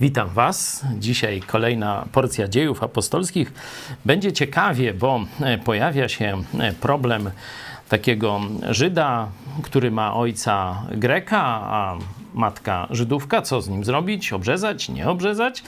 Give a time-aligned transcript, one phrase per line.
[0.00, 0.84] Witam Was.
[0.98, 3.52] Dzisiaj kolejna porcja dziejów apostolskich.
[4.04, 7.30] Będzie ciekawie, bo e, pojawia się e, problem
[7.88, 9.28] takiego Żyda,
[9.62, 11.98] który ma ojca Greka, a
[12.34, 13.42] matka Żydówka.
[13.42, 14.32] Co z nim zrobić?
[14.32, 14.88] Obrzezać?
[14.88, 15.62] Nie obrzezać?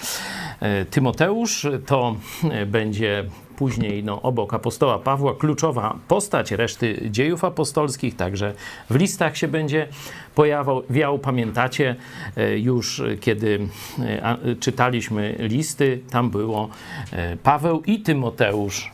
[0.61, 2.17] E, Tymoteusz to
[2.67, 3.25] będzie
[3.59, 8.55] później no, obok apostoła Pawła kluczowa postać reszty dziejów apostolskich, także
[8.91, 9.89] w listach się będzie
[10.35, 11.19] pojawiał.
[11.19, 11.97] Pamiętacie
[12.37, 16.69] e, już, kiedy e, czytaliśmy listy, tam było
[17.13, 18.91] e, Paweł i Tymoteusz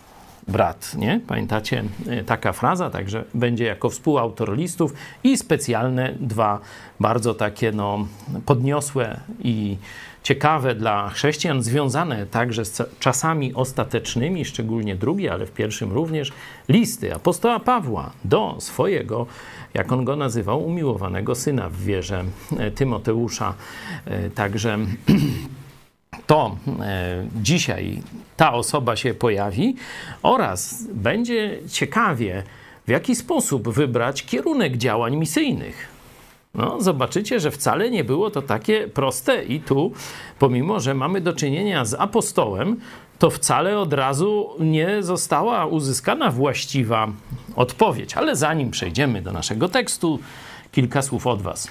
[0.48, 1.20] brat, nie?
[1.26, 1.84] Pamiętacie
[2.26, 6.60] taka fraza, także będzie jako współautor listów i specjalne dwa
[7.00, 8.06] bardzo takie no
[8.46, 9.76] podniosłe i
[10.24, 16.32] ciekawe dla chrześcijan, związane także z czasami ostatecznymi, szczególnie drugi, ale w pierwszym również,
[16.68, 19.26] listy apostoła Pawła do swojego,
[19.74, 22.24] jak on go nazywał, umiłowanego syna w wierze
[22.58, 23.54] e, Tymoteusza.
[24.04, 24.78] E, także
[26.26, 28.02] to e, dzisiaj
[28.36, 29.76] ta osoba się pojawi
[30.22, 32.42] oraz będzie ciekawie,
[32.86, 35.93] w jaki sposób wybrać kierunek działań misyjnych
[36.54, 39.92] no, zobaczycie, że wcale nie było to takie proste i tu,
[40.38, 42.76] pomimo, że mamy do czynienia z apostołem,
[43.18, 47.08] to wcale od razu nie została uzyskana właściwa
[47.56, 48.16] odpowiedź.
[48.16, 50.18] Ale zanim przejdziemy do naszego tekstu,
[50.72, 51.68] kilka słów od Was.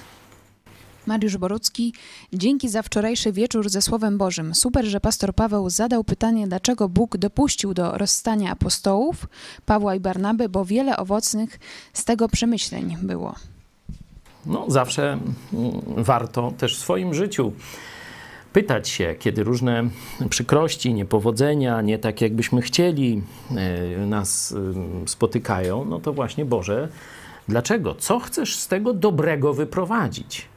[1.06, 1.94] Mariusz Borucki,
[2.32, 4.54] dzięki za wczorajszy wieczór ze Słowem Bożym.
[4.54, 9.26] Super, że pastor Paweł zadał pytanie, dlaczego Bóg dopuścił do rozstania apostołów
[9.66, 11.58] Pawła i Barnaby, bo wiele owocnych
[11.92, 13.34] z tego przemyśleń było
[14.46, 17.52] no, zawsze mm, warto też w swoim życiu
[18.52, 19.84] pytać się, kiedy różne
[20.30, 23.22] przykrości, niepowodzenia, nie tak jakbyśmy chcieli,
[23.56, 24.54] e, nas
[25.06, 26.88] spotykają, no to właśnie Boże,
[27.48, 27.94] dlaczego?
[27.94, 30.48] Co chcesz z tego dobrego wyprowadzić?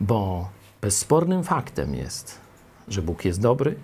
[0.00, 0.48] Bo
[0.80, 2.40] bezspornym faktem jest,
[2.88, 3.74] że Bóg jest dobry,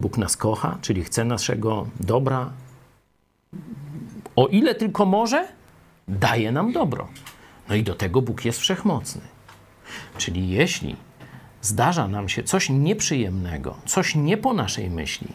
[0.00, 2.50] Bóg nas kocha, czyli chce naszego dobra.
[4.36, 5.48] O ile tylko może,
[6.08, 7.08] daje nam dobro.
[7.68, 9.20] No i do tego Bóg jest wszechmocny.
[10.18, 10.96] Czyli jeśli
[11.62, 15.28] zdarza nam się coś nieprzyjemnego, coś nie po naszej myśli,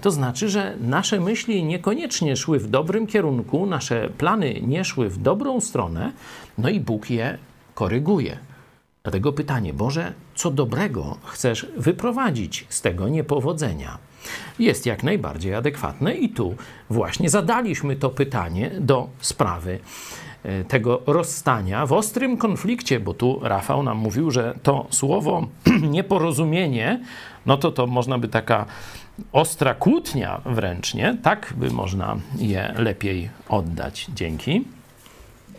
[0.00, 5.18] to znaczy, że nasze myśli niekoniecznie szły w dobrym kierunku, nasze plany nie szły w
[5.18, 6.12] dobrą stronę,
[6.58, 7.38] no i Bóg je
[7.74, 8.38] koryguje.
[9.02, 13.98] Dlatego pytanie, Boże, co dobrego chcesz wyprowadzić z tego niepowodzenia?
[14.58, 16.56] Jest jak najbardziej adekwatne i tu
[16.90, 19.78] właśnie zadaliśmy to pytanie do sprawy
[20.68, 25.46] tego rozstania w ostrym konflikcie, bo tu Rafał nam mówił, że to słowo
[25.90, 27.00] nieporozumienie,
[27.46, 28.66] no to to można by taka
[29.32, 31.18] ostra kłótnia wręcz, nie?
[31.22, 34.06] Tak by można je lepiej oddać.
[34.14, 34.75] Dzięki.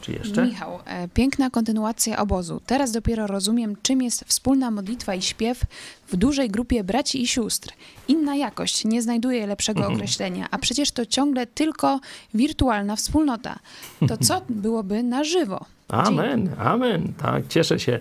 [0.09, 0.45] Jeszcze?
[0.45, 2.62] Michał, e, piękna kontynuacja obozu.
[2.66, 5.62] Teraz dopiero rozumiem, czym jest wspólna modlitwa i śpiew
[6.07, 7.73] w dużej grupie braci i sióstr.
[8.07, 9.95] Inna jakość, nie znajduje lepszego mhm.
[9.95, 12.00] określenia, a przecież to ciągle tylko
[12.34, 13.59] wirtualna wspólnota.
[14.07, 15.66] To co byłoby na żywo?
[15.87, 17.13] Amen, amen.
[17.17, 17.99] Tak, cieszę się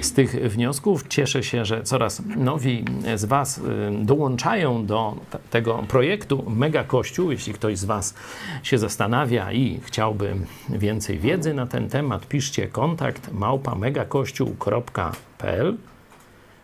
[0.00, 1.08] z tych wniosków.
[1.08, 2.84] Cieszę się, że coraz nowi
[3.16, 3.62] z Was y,
[4.02, 5.16] dołączają do
[5.50, 7.30] tego projektu Mega Kościół.
[7.30, 8.14] Jeśli ktoś z Was
[8.62, 10.34] się zastanawia i chciałby
[10.68, 15.76] więcej wiedzy na ten temat, piszcie kontakt małpa megakościół.pl.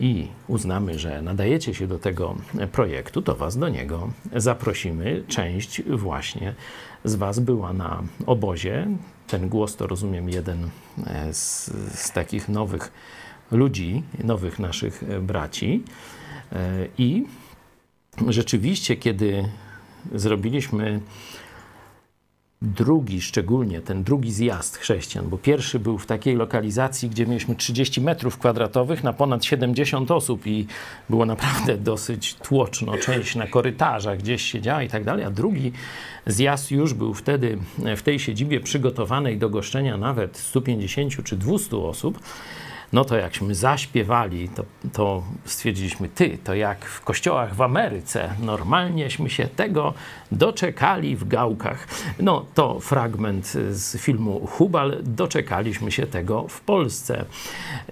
[0.01, 2.37] i uznamy, że nadajecie się do tego
[2.73, 5.23] projektu, to Was do niego zaprosimy.
[5.29, 6.55] Część właśnie
[7.05, 8.87] z Was była na obozie.
[9.27, 10.71] Ten głos to rozumiem jeden
[11.33, 12.93] z, z takich nowych
[13.51, 15.83] ludzi, nowych naszych e, braci.
[16.53, 17.25] E, I
[18.29, 19.49] rzeczywiście, kiedy
[20.15, 21.01] zrobiliśmy
[22.63, 28.01] drugi, szczególnie ten drugi zjazd chrześcijan, bo pierwszy był w takiej lokalizacji, gdzie mieliśmy 30
[28.01, 30.67] metrów kwadratowych na ponad 70 osób i
[31.11, 35.73] było naprawdę dosyć tłoczno, część na korytarzach gdzieś siedziała i tak dalej, a drugi
[36.27, 37.59] zjazd już był wtedy
[37.97, 42.19] w tej siedzibie przygotowanej do goszczenia nawet 150 czy 200 osób
[42.93, 49.31] no to jakśmy zaśpiewali, to, to stwierdziliśmy, ty, to jak w kościołach w Ameryce, normalnieśmy
[49.31, 49.95] się tego
[50.33, 51.89] doczekali w gałkach.
[52.21, 57.25] No to fragment z filmu Hubal, doczekaliśmy się tego w Polsce.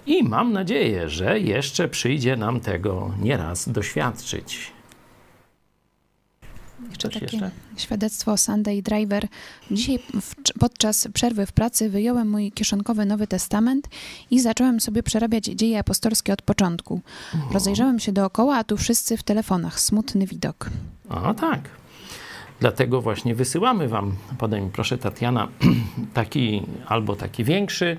[0.07, 4.73] I mam nadzieję, że jeszcze przyjdzie nam tego nieraz doświadczyć.
[6.89, 7.64] Jeszcze Coś takie jeszcze?
[7.77, 9.29] Świadectwo Sunday Driver.
[9.71, 13.89] Dzisiaj w, podczas przerwy w pracy wyjąłem mój kieszonkowy Nowy Testament
[14.31, 17.01] i zacząłem sobie przerabiać dzieje apostolskie od początku.
[17.53, 19.81] Rozejrzałem się dookoła, a tu wszyscy w telefonach.
[19.81, 20.71] Smutny widok.
[21.09, 21.61] A tak.
[22.61, 25.49] Dlatego właśnie wysyłamy Wam, podaj mi proszę Tatiana,
[26.15, 27.97] taki albo taki większy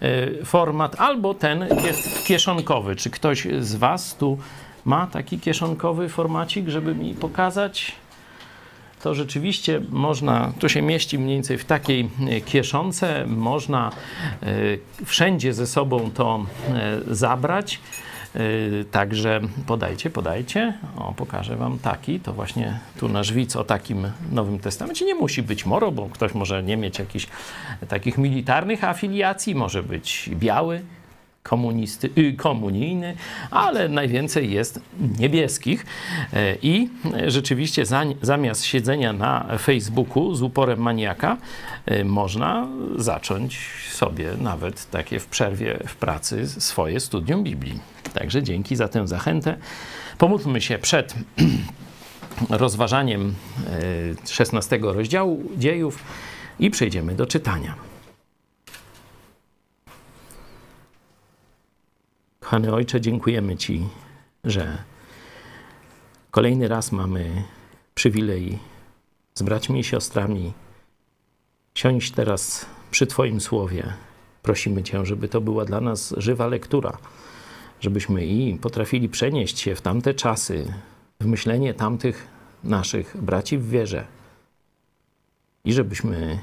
[0.00, 2.96] e, format, albo ten jest kieszonkowy.
[2.96, 4.38] Czy ktoś z Was tu
[4.84, 7.92] ma taki kieszonkowy formacik, żeby mi pokazać?
[9.02, 13.90] To rzeczywiście można, to się mieści mniej więcej w takiej e, kieszonce, można
[14.42, 14.46] e,
[15.04, 17.80] wszędzie ze sobą to e, zabrać.
[18.90, 20.74] Także podajcie, podajcie.
[20.96, 22.20] O, pokażę wam taki.
[22.20, 25.04] To właśnie tu nasz widz o takim Nowym Testamencie.
[25.04, 27.26] Nie musi być moro, bo ktoś może nie mieć jakichś
[27.88, 29.54] takich militarnych afiliacji.
[29.54, 30.82] Może być biały,
[31.42, 33.16] komunisty, y, komunijny,
[33.50, 34.80] ale najwięcej jest
[35.18, 35.86] niebieskich.
[36.32, 36.88] E, I
[37.26, 41.36] rzeczywiście za, zamiast siedzenia na Facebooku z uporem maniaka,
[41.86, 43.58] e, można zacząć
[43.90, 47.80] sobie nawet takie w przerwie w pracy swoje studium Biblii.
[48.14, 49.56] Także dzięki za tę zachętę.
[50.18, 51.14] Pomódlmy się przed
[52.50, 53.34] rozważaniem
[54.24, 56.04] e, 16 rozdziału dziejów
[56.58, 57.87] i przejdziemy do czytania.
[62.48, 63.88] Kochany Ojcze, dziękujemy Ci,
[64.44, 64.78] że
[66.30, 67.44] kolejny raz mamy
[67.94, 68.58] przywilej
[69.34, 70.52] z braćmi i siostrami
[71.74, 73.92] siąść teraz przy Twoim słowie.
[74.42, 76.98] Prosimy Cię, żeby to była dla nas żywa lektura,
[77.80, 80.72] żebyśmy i potrafili przenieść się w tamte czasy,
[81.20, 82.26] w myślenie tamtych
[82.64, 84.06] naszych braci w wierze
[85.64, 86.38] i żebyśmy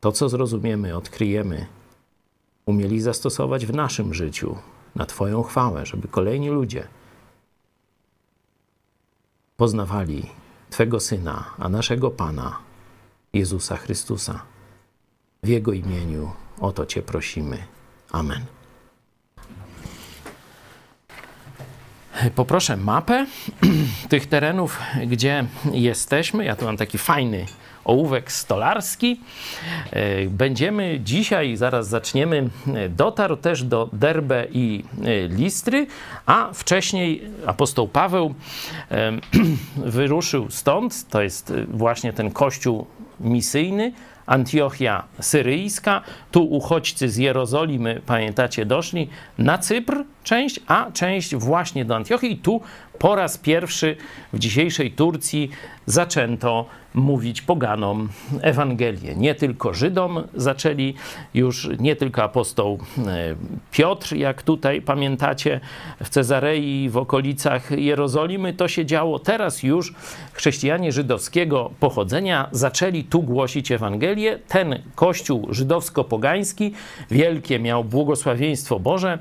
[0.00, 1.66] to, co zrozumiemy, odkryjemy,
[2.70, 4.56] umieli zastosować w naszym życiu
[4.94, 6.88] na Twoją chwałę, żeby kolejni ludzie
[9.56, 10.26] poznawali
[10.70, 12.58] Twego Syna, a naszego Pana,
[13.32, 14.42] Jezusa Chrystusa.
[15.42, 16.30] W Jego imieniu
[16.60, 17.58] o to Cię prosimy.
[18.12, 18.44] Amen.
[22.34, 23.26] Poproszę mapę
[24.08, 26.44] tych terenów, gdzie jesteśmy.
[26.44, 27.46] Ja tu mam taki fajny
[27.84, 29.20] ołówek stolarski.
[29.90, 35.86] E, Będziemy dzisiaj, zaraz zaczniemy, e, dotarł też do Derbe i e, Listry,
[36.26, 38.34] a wcześniej apostoł Paweł
[39.76, 42.86] wyruszył stąd, to jest właśnie ten kościół
[43.20, 43.92] misyjny,
[44.30, 46.02] Antiochia Syryjska.
[46.30, 52.36] Tu uchodźcy z Jerozolimy, pamiętacie, doszli na Cypr część, a część właśnie do Antiochii.
[52.36, 52.60] Tu
[52.98, 53.96] po raz pierwszy
[54.32, 55.50] w dzisiejszej Turcji
[55.90, 58.08] zaczęto mówić poganom
[58.40, 59.16] Ewangelię.
[59.16, 60.94] Nie tylko Żydom zaczęli
[61.34, 63.34] już, nie tylko apostoł e,
[63.70, 65.60] Piotr, jak tutaj pamiętacie,
[66.04, 69.18] w Cezarei, w okolicach Jerozolimy to się działo.
[69.18, 69.94] Teraz już
[70.32, 74.38] chrześcijanie żydowskiego pochodzenia zaczęli tu głosić Ewangelię.
[74.48, 76.70] Ten kościół żydowsko-pogański,
[77.10, 79.18] wielkie miał błogosławieństwo Boże.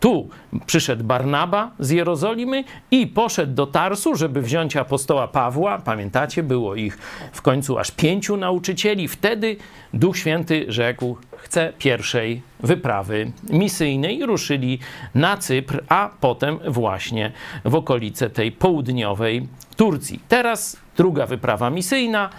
[0.00, 0.28] Tu
[0.66, 5.78] przyszedł Barnaba z Jerozolimy i poszedł do Tarsu, żeby wziąć apostoła Pawła.
[5.78, 6.11] Pamiętacie,
[6.42, 6.98] było ich
[7.32, 9.08] w końcu aż pięciu nauczycieli.
[9.08, 9.56] Wtedy
[9.94, 14.26] Duch Święty rzekł: Chcę pierwszej wyprawy misyjnej.
[14.26, 14.78] Ruszyli
[15.14, 17.32] na Cypr, a potem właśnie
[17.64, 20.20] w okolice tej południowej Turcji.
[20.28, 22.30] Teraz druga wyprawa misyjna.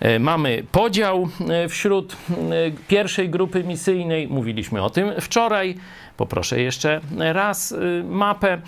[0.00, 2.36] E, Mamy podział e, wśród e,
[2.88, 4.28] pierwszej grupy misyjnej.
[4.28, 5.74] Mówiliśmy o tym wczoraj.
[6.16, 7.74] Poproszę jeszcze raz
[8.04, 8.60] mapę.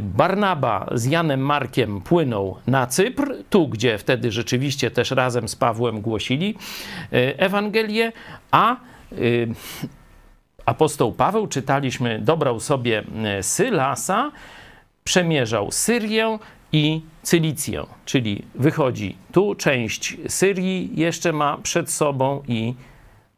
[0.00, 6.00] Barnaba z Janem Markiem płynął na Cypr, tu gdzie wtedy rzeczywiście też razem z Pawłem
[6.00, 6.54] głosili
[7.10, 8.12] Ewangelię,
[8.50, 8.76] a
[10.66, 14.30] apostoł Paweł, czytaliśmy, dobrał sobie e, Sylasa,
[15.04, 16.38] przemierzał Syrię
[16.72, 22.74] i Cylicję, czyli wychodzi tu część Syrii jeszcze ma przed sobą i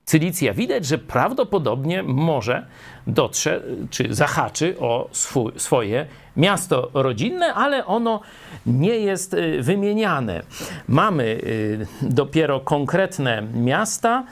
[0.04, 0.54] Cylicja.
[0.54, 2.66] Widać, że prawdopodobnie może
[3.06, 8.20] dotrze, czy zahaczy o swój, swoje miasto rodzinne, ale ono
[8.66, 10.42] nie jest y, wymieniane.
[10.88, 14.24] Mamy y, dopiero konkretne miasta.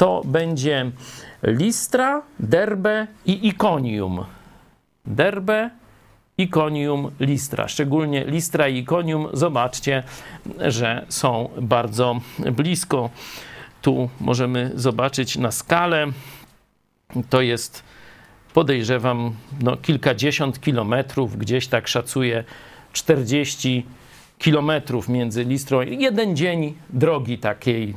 [0.00, 0.90] To będzie
[1.42, 4.24] Listra, Derbe i Ikonium.
[5.06, 5.70] Derbe,
[6.38, 7.68] Ikonium, Listra.
[7.68, 10.02] Szczególnie Listra i Ikonium, zobaczcie,
[10.58, 12.20] że są bardzo
[12.52, 13.10] blisko.
[13.82, 16.06] Tu możemy zobaczyć na skalę.
[17.30, 17.84] To jest,
[18.54, 22.44] podejrzewam, no, kilkadziesiąt kilometrów, gdzieś tak szacuję
[22.92, 23.99] 40 kilometrów
[25.08, 27.94] między Listrą, jeden dzień drogi takiej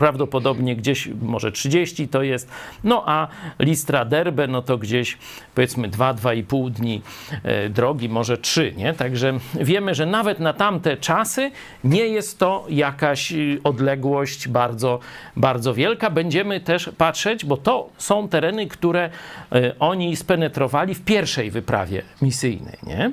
[0.00, 2.50] prawdopodobnie gdzieś może 30 to jest,
[2.84, 5.18] no a Listra Derbe, no to gdzieś
[5.54, 7.02] powiedzmy 2-2,5 dni
[7.42, 8.94] e, drogi, może 3, nie?
[8.94, 11.50] Także wiemy, że nawet na tamte czasy
[11.84, 14.98] nie jest to jakaś y, odległość bardzo,
[15.36, 16.10] bardzo wielka.
[16.10, 19.10] Będziemy też patrzeć, bo to są tereny, które
[19.52, 23.12] e, oni spenetrowali w pierwszej wyprawie misyjnej, nie?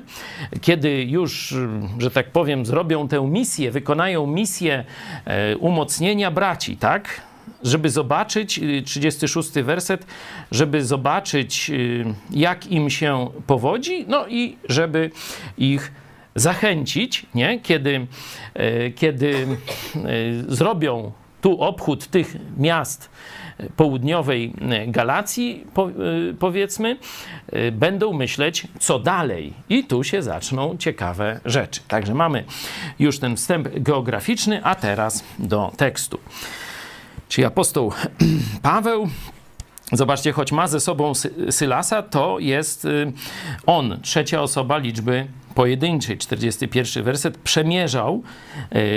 [0.60, 1.54] Kiedy już,
[1.98, 4.84] że tak powiem, zrobią tę misję, wykonają misję
[5.24, 7.20] e, umocnienia braci, tak?
[7.62, 10.06] Żeby zobaczyć, 36 y, werset,
[10.50, 15.10] żeby zobaczyć, y, jak im się powodzi, no i żeby
[15.58, 15.92] ich
[16.34, 17.60] zachęcić, nie?
[17.60, 18.06] Kiedy,
[18.54, 19.98] e, kiedy e,
[20.48, 23.10] zrobią tu obchód tych miast
[23.76, 24.52] południowej
[24.86, 25.64] Galacji,
[26.38, 26.96] powiedzmy,
[27.52, 29.52] e, będą myśleć, co dalej.
[29.68, 31.80] I tu się zaczną ciekawe rzeczy.
[31.88, 32.44] Także mamy
[32.98, 36.18] już ten wstęp geograficzny, a teraz do tekstu.
[37.28, 37.92] Czyli apostoł
[38.62, 39.08] Paweł
[39.92, 41.12] Zobaczcie, choć ma ze sobą
[41.50, 43.12] Sylasa, to jest y,
[43.66, 48.22] on, trzecia osoba liczby pojedynczej, 41 werset, przemierzał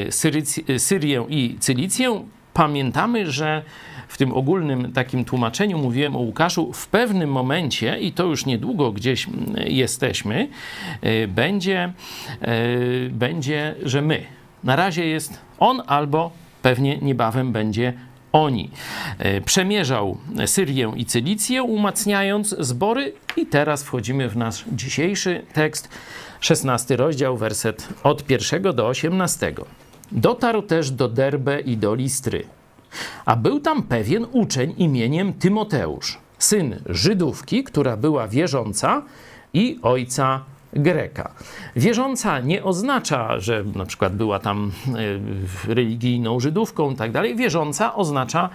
[0.09, 2.25] y, Syrię i Cylicję.
[2.53, 3.63] Pamiętamy, że
[4.11, 8.91] w tym ogólnym takim tłumaczeniu mówiłem o Łukaszu, w pewnym momencie, i to już niedługo
[8.91, 10.47] gdzieś mm, jesteśmy,
[11.03, 11.93] y, będzie,
[13.09, 14.23] będzie że my.
[14.63, 17.93] Na razie jest on albo pewnie niebawem będzie
[18.31, 18.69] oni.
[19.17, 25.89] E, przemierzał Syrię i Cylicję, umacniając zbory, i teraz wchodzimy w nasz dzisiejszy tekst,
[26.39, 29.53] 16 rozdział, werset od 1 do 18.
[30.11, 32.43] Dotarł też do Derbe i do Listry,
[33.25, 39.01] a był tam pewien uczeń imieniem Tymoteusz, syn Żydówki, która była wierząca
[39.53, 40.43] i ojca
[40.73, 41.33] Greka.
[41.75, 44.71] Wierząca nie oznacza, że na przykład była tam
[45.67, 47.35] e, religijną Żydówką i tak dalej.
[47.35, 48.49] Wierząca oznacza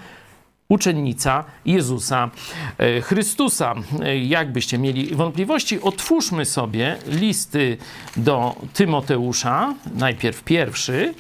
[0.69, 2.31] uczennica Jezusa
[2.79, 3.75] e, Chrystusa.
[4.03, 7.77] E, jakbyście mieli wątpliwości, otwórzmy sobie listy
[8.17, 11.15] do Tymoteusza, najpierw pierwszy,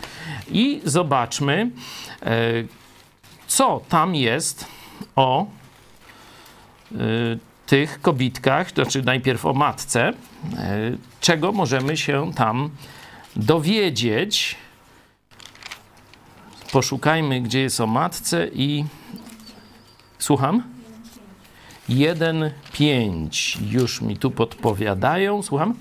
[0.50, 1.70] i zobaczmy,
[3.46, 4.64] co tam jest
[5.16, 5.46] o
[7.66, 10.12] tych kobitkach, to znaczy najpierw o matce, e,
[11.20, 12.70] czego możemy się tam
[13.36, 14.56] dowiedzieć.
[16.72, 18.84] Poszukajmy, gdzie jest o matce i
[20.18, 20.62] słucham.
[21.88, 25.42] 1,5 już mi tu podpowiadają.
[25.42, 25.74] Słucham?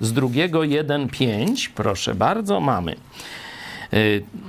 [0.00, 2.96] Z drugiego 1,5, proszę bardzo, mamy.
[3.92, 3.96] E,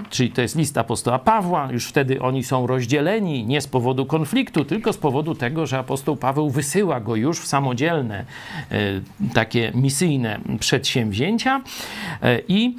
[0.10, 4.66] czyli to jest list apostoła Pawła, już wtedy oni są rozdzieleni nie z powodu konfliktu,
[4.66, 8.26] tylko z powodu tego, że apostoł Paweł wysyła go już w samodzielne
[8.72, 8.78] e,
[9.34, 11.62] takie misyjne przedsięwzięcia
[12.22, 12.76] e, i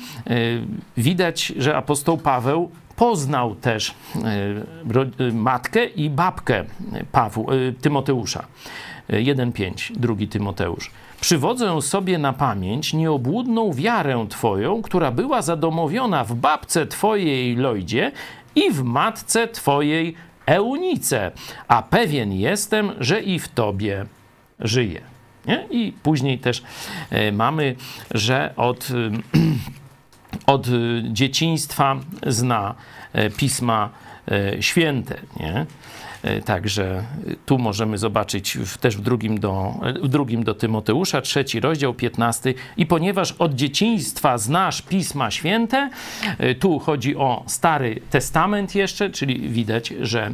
[0.97, 3.95] widać, że apostoł Paweł poznał też
[5.33, 6.65] matkę i babkę
[7.13, 8.45] Pawła, Tymoteusza.
[9.09, 10.91] 1,5, drugi Tymoteusz.
[11.21, 18.13] Przywodzę sobie na pamięć nieobłudną wiarę Twoją, która była zadomowiona w babce Twojej Lojdzie
[18.55, 20.15] i w matce Twojej
[20.47, 21.31] Eunice,
[21.69, 24.07] a pewien jestem, że i w Tobie
[24.61, 25.01] żyje.
[25.47, 25.67] Nie?
[25.71, 26.63] I później też
[27.11, 27.77] e, mamy,
[28.15, 28.89] że od,
[30.47, 30.67] od
[31.13, 31.97] dzieciństwa
[32.27, 32.75] zna
[33.13, 34.08] e, pisma e,
[34.61, 35.21] święte.
[35.41, 35.67] Nie?
[36.23, 37.03] E, także
[37.47, 42.55] tu możemy zobaczyć w, też w drugim, do, w drugim do Tymoteusza, trzeci rozdział, 15.
[42.77, 45.91] I ponieważ od dzieciństwa znasz Pisma Święte,
[46.39, 50.33] e, tu chodzi o Stary Testament jeszcze, czyli widać, że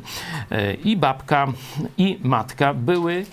[0.50, 1.46] e, i babka,
[1.98, 3.24] i matka były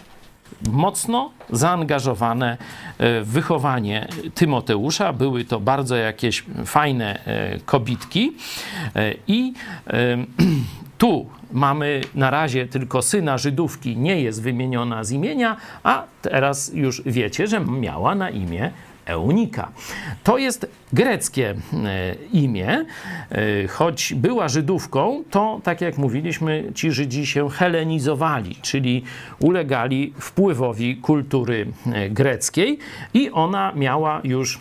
[0.71, 2.57] mocno zaangażowane
[2.99, 5.13] w wychowanie Tymoteusza.
[5.13, 7.19] Były to bardzo jakieś fajne
[7.65, 8.33] kobitki
[9.27, 9.53] i
[10.97, 17.01] tu mamy na razie tylko syna Żydówki, nie jest wymieniona z imienia, a teraz już
[17.05, 18.71] wiecie, że miała na imię
[19.05, 19.71] Eunika.
[20.23, 22.85] To jest greckie e, imię,
[23.31, 29.03] e, choć była Żydówką, to tak jak mówiliśmy, ci Żydzi się helenizowali, czyli
[29.39, 32.77] ulegali wpływowi kultury e, greckiej
[33.13, 34.59] i ona miała już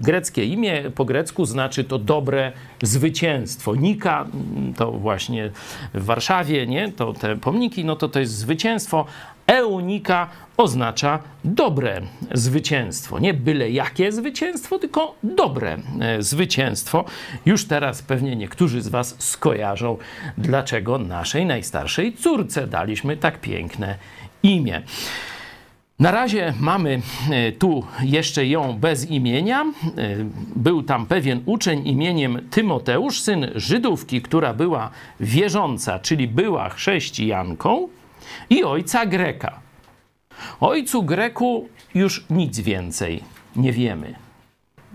[0.00, 3.74] greckie imię, po grecku znaczy to dobre zwycięstwo.
[3.74, 4.26] Nika
[4.76, 5.50] to właśnie
[5.94, 6.92] w Warszawie, nie?
[6.92, 9.06] To te pomniki, no to to jest zwycięstwo,
[9.46, 12.00] Eunika oznacza dobre
[12.34, 13.18] zwycięstwo.
[13.18, 17.04] Nie byle jakie zwycięstwo, tylko dobre e, zwycięstwo.
[17.46, 19.96] Już teraz pewnie niektórzy z Was skojarzą,
[20.38, 23.98] dlaczego naszej najstarszej córce daliśmy tak piękne
[24.42, 24.82] imię.
[25.98, 27.00] Na razie mamy
[27.30, 29.62] e, tu jeszcze ją bez imienia.
[29.62, 29.72] E,
[30.56, 37.88] był tam pewien uczeń imieniem Tymoteusz, syn Żydówki, która była wierząca, czyli była chrześcijanką,
[38.50, 39.60] i ojca Greka.
[40.60, 43.22] Ojcu Greku już nic więcej
[43.56, 44.14] nie wiemy.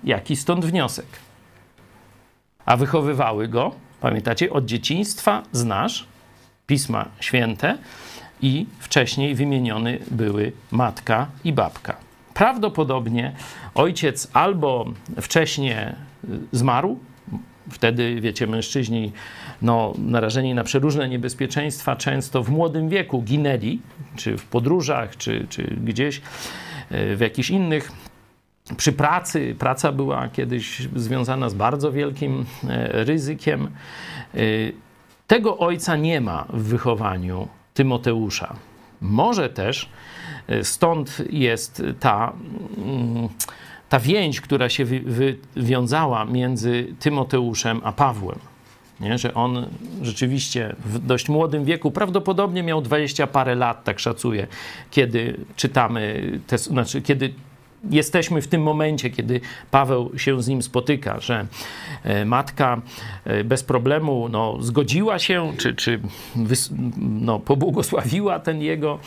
[0.03, 1.05] Jaki stąd wniosek?
[2.65, 3.71] A wychowywały go,
[4.01, 6.05] pamiętacie, od dzieciństwa znasz
[6.67, 7.77] Pisma Święte
[8.41, 11.95] i wcześniej wymieniony były matka i babka.
[12.33, 13.35] Prawdopodobnie
[13.75, 14.85] ojciec albo
[15.21, 15.75] wcześniej
[16.51, 16.99] zmarł,
[17.71, 19.11] wtedy, wiecie, mężczyźni
[19.61, 23.79] no, narażeni na przeróżne niebezpieczeństwa często w młodym wieku ginęli,
[24.15, 26.21] czy w podróżach, czy, czy gdzieś
[26.89, 27.91] e, w jakichś innych
[28.77, 33.69] przy pracy, praca była kiedyś związana z bardzo wielkim e, ryzykiem.
[34.33, 34.37] E,
[35.27, 38.55] tego ojca nie ma w wychowaniu Tymoteusza.
[39.01, 39.89] Może też
[40.63, 42.33] stąd jest ta,
[42.77, 43.29] mm,
[43.91, 44.85] ta więź, która się
[45.55, 48.39] wywiązała między Tymoteuszem a Pawłem.
[48.99, 49.17] Nie?
[49.17, 49.65] Że on
[50.01, 54.47] rzeczywiście w dość młodym wieku, prawdopodobnie miał dwadzieścia parę lat, tak szacuję,
[54.91, 57.33] kiedy czytamy, te, znaczy kiedy
[57.89, 61.45] jesteśmy w tym momencie, kiedy Paweł się z nim spotyka, że
[62.03, 62.81] e, matka
[63.25, 65.99] e, bez problemu no, zgodziła się, czy, czy
[66.97, 68.99] no, pobłogosławiła ten jego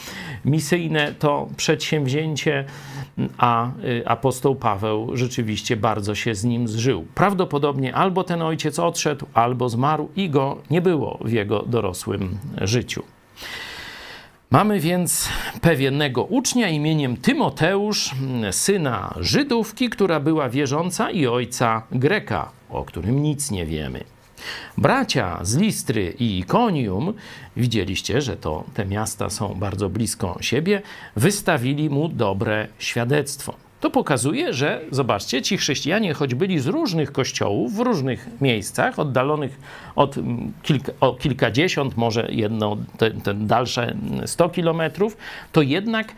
[0.45, 2.65] misyjne to przedsięwzięcie,
[3.39, 7.07] a e, apostoł Paweł rzeczywiście bardzo się z nim zżył.
[7.15, 13.03] Prawdopodobnie albo ten ojciec odszedł, albo zmarł i go nie było w jego dorosłym życiu.
[14.55, 15.29] Mamy więc
[15.61, 18.15] pewnego ucznia imieniem Tymoteusz,
[18.51, 24.05] syna Żydówki, która była wierząca, i ojca Greka, o którym nic nie wiemy.
[24.79, 27.15] Bracia z Listry i Ikonium,
[27.57, 30.83] widzieliście, że to te miasta są bardzo blisko siebie,
[31.17, 33.64] wystawili mu dobre świadectwo.
[33.85, 39.61] To pokazuje, że zobaczcie, ci chrześcijanie, choć byli z różnych kościołów, w różnych miejscach, oddalonych
[39.97, 45.17] od mm, kilka, o kilkadziesiąt, może jedno, ten, ten dalsze 100 kilometrów,
[45.53, 46.15] to jednak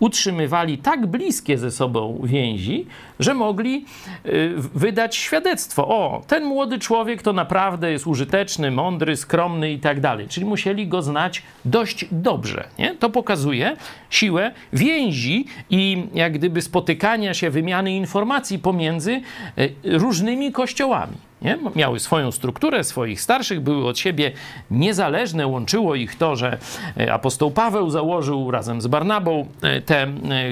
[0.00, 2.86] utrzymywali tak bliskie ze sobą więzi,
[3.22, 3.84] że mogli
[4.26, 5.88] y, wydać świadectwo.
[5.88, 10.28] O, ten młody człowiek to naprawdę jest użyteczny, mądry, skromny i tak dalej.
[10.28, 12.64] Czyli musieli go znać dość dobrze.
[12.78, 12.94] Nie?
[12.94, 13.76] To pokazuje
[14.10, 19.20] siłę więzi i jak gdyby spotykania się, wymiany informacji pomiędzy
[19.58, 21.16] y, różnymi kościołami.
[21.42, 21.58] Nie?
[21.76, 24.32] Miały swoją strukturę, swoich starszych, były od siebie
[24.70, 25.46] niezależne.
[25.46, 26.58] Łączyło ich to, że
[27.00, 29.46] e, apostoł Paweł założył razem z Barnabą
[29.86, 30.06] te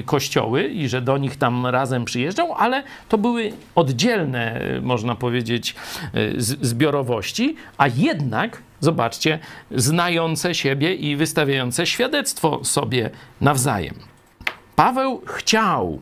[0.05, 5.75] kościoły i że do nich tam razem przyjeżdżał, ale to były oddzielne, można powiedzieć,
[6.61, 9.39] zbiorowości, a jednak zobaczcie,
[9.71, 13.09] znające siebie i wystawiające świadectwo sobie
[13.41, 13.95] nawzajem.
[14.75, 16.01] Paweł chciał,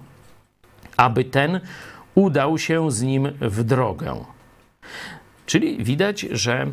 [0.98, 1.60] aby ten
[2.16, 4.26] udał się z nim w drogę.
[5.46, 6.72] Czyli widać, że e,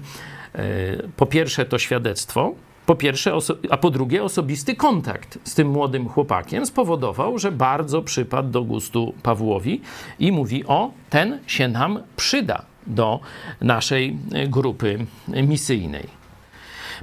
[1.17, 2.55] po pierwsze to świadectwo,
[2.87, 3.33] po pierwsze,
[3.71, 9.15] a po drugie osobisty kontakt z tym młodym chłopakiem spowodował, że bardzo przypadł do gustu
[9.23, 9.81] Pawłowi
[10.19, 13.21] i mówi: O, ten się nam przyda do
[13.61, 16.07] naszej e, grupy misyjnej.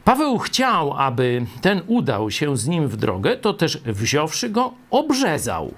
[0.04, 5.74] Paweł chciał, aby ten udał się z nim w drogę, to też wziąwszy go, obrzezał.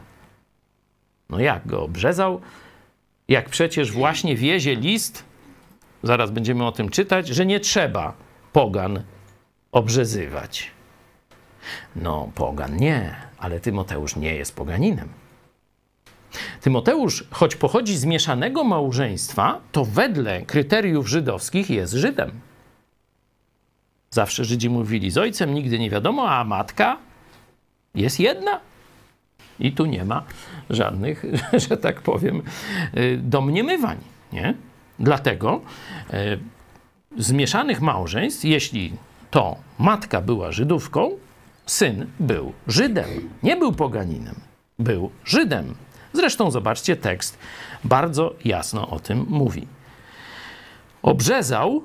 [1.30, 2.42] No jak go obrzezał?
[3.28, 5.26] Jak przecież właśnie wiezie list
[6.04, 8.14] zaraz będziemy o tym czytać, że nie trzeba
[8.54, 9.04] pogan
[9.76, 10.72] obrzezywać.
[11.96, 15.10] No, pogan nie, ale Tymoteusz nie jest poganinem.
[16.62, 22.32] Tymoteusz, choć pochodzi z mieszanego małżeństwa, to wedle kryteriów żydowskich jest Żydem.
[24.10, 26.98] Zawsze Żydzi mówili z ojcem, nigdy nie wiadomo, a matka
[27.96, 28.60] jest jedna.
[29.60, 30.24] I tu nie ma
[30.70, 31.26] żadnych,
[31.68, 32.42] że tak powiem,
[32.98, 33.98] y, domniemywań.
[34.34, 34.54] Nie?
[35.00, 35.62] Dlatego
[36.14, 36.38] e,
[37.18, 38.94] zmieszanych małżeństw, jeśli
[39.36, 41.12] to matka była Żydówką,
[41.66, 43.30] syn był Żydem.
[43.44, 44.36] Nie był poganinem,
[44.80, 45.76] był Żydem.
[46.14, 47.38] Zresztą zobaczcie, tekst
[47.84, 49.68] bardzo jasno o tym mówi.
[51.02, 51.84] Obrzezał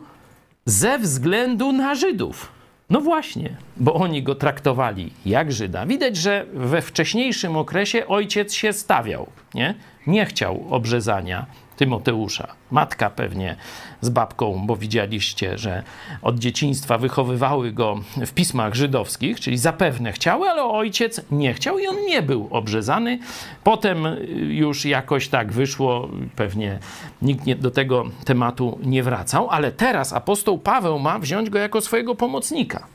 [0.65, 2.53] ze względu na Żydów.
[2.91, 5.87] No właśnie, bo oni go traktowali jak Żyda.
[5.87, 9.75] Widać, że we wcześniejszym okresie ojciec się stawiał, nie?
[10.07, 11.47] Nie chciał obrzezania
[11.81, 12.47] Tymoteusza.
[12.71, 13.57] Matka pewnie
[14.01, 15.83] z babką, bo widzieliście, że
[16.23, 21.87] od dzieciństwa wychowywały go w pismach żydowskich, czyli zapewne chciały, ale ojciec nie chciał i
[21.87, 23.19] on nie był obrzezany.
[23.64, 24.07] Potem
[24.49, 26.79] już jakoś tak wyszło, pewnie
[27.23, 31.81] nikt nie, do tego tematu nie wracał, ale teraz apostoł Paweł ma wziąć go jako
[31.81, 32.87] swojego pomocnika.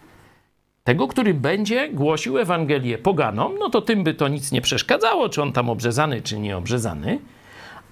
[0.83, 5.41] tego, który będzie głosił Ewangelię poganom, no to tym by to nic nie przeszkadzało, czy
[5.41, 7.19] on tam obrzezany, czy nie obrzezany,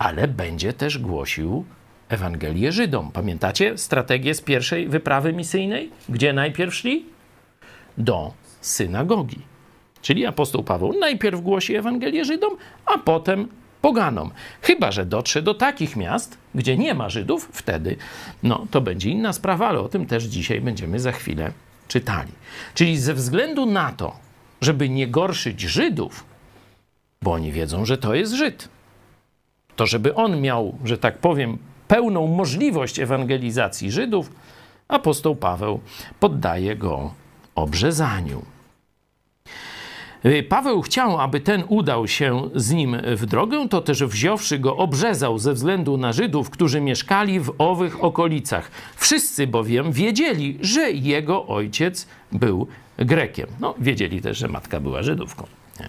[0.03, 1.65] ale będzie też głosił
[2.09, 3.11] Ewangelię Żydom.
[3.11, 5.91] Pamiętacie strategię z pierwszej wyprawy misyjnej?
[6.09, 7.05] Gdzie najpierw szli?
[7.97, 9.41] Do synagogi.
[10.01, 13.47] Czyli apostoł Paweł najpierw głosi Ewangelię Żydom, a potem
[13.81, 14.31] poganom.
[14.61, 17.95] Chyba, że dotrze do takich miast, gdzie nie ma Żydów, wtedy
[18.43, 21.51] no, to będzie inna sprawa, ale o tym też dzisiaj będziemy za chwilę
[21.87, 22.31] czytali.
[22.73, 24.15] Czyli ze względu na to,
[24.61, 26.25] żeby nie gorszyć Żydów,
[27.21, 28.69] bo oni wiedzą, że to jest Żyd,
[29.75, 31.57] to żeby on miał, że tak powiem,
[31.87, 34.31] pełną możliwość ewangelizacji Żydów,
[34.87, 35.79] apostoł Paweł
[36.19, 37.13] poddaje go
[37.55, 38.41] obrzezaniu.
[40.25, 44.77] Y, Paweł chciał, aby ten udał się z nim w drogę, to też wziąwszy go
[44.77, 48.71] obrzezał ze względu na Żydów, którzy mieszkali w owych okolicach.
[48.95, 53.47] Wszyscy bowiem wiedzieli, że jego ojciec był Grekiem.
[53.59, 55.47] No, wiedzieli też, że matka była Żydówką.
[55.79, 55.87] Nie?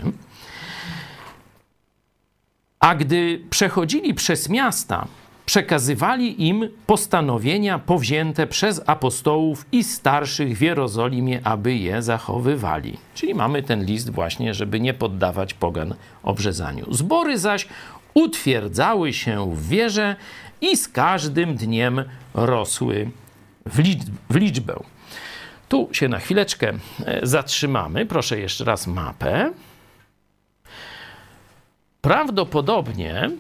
[2.84, 5.06] A gdy przechodzili przez miasta,
[5.46, 12.96] przekazywali im postanowienia powzięte przez apostołów i starszych w Jerozolimie, aby je zachowywali.
[13.14, 16.94] Czyli mamy ten list właśnie, żeby nie poddawać pogan obrzezaniu.
[16.94, 17.68] Zbory zaś
[18.14, 20.16] utwierdzały się w wierze
[20.60, 23.10] i z każdym dniem rosły
[23.66, 24.80] w, liczb w liczbę.
[25.68, 26.72] Tu się na chwileczkę
[27.06, 28.06] e, zatrzymamy.
[28.06, 29.52] Proszę jeszcze raz mapę.
[32.04, 33.30] Prawdopodobnie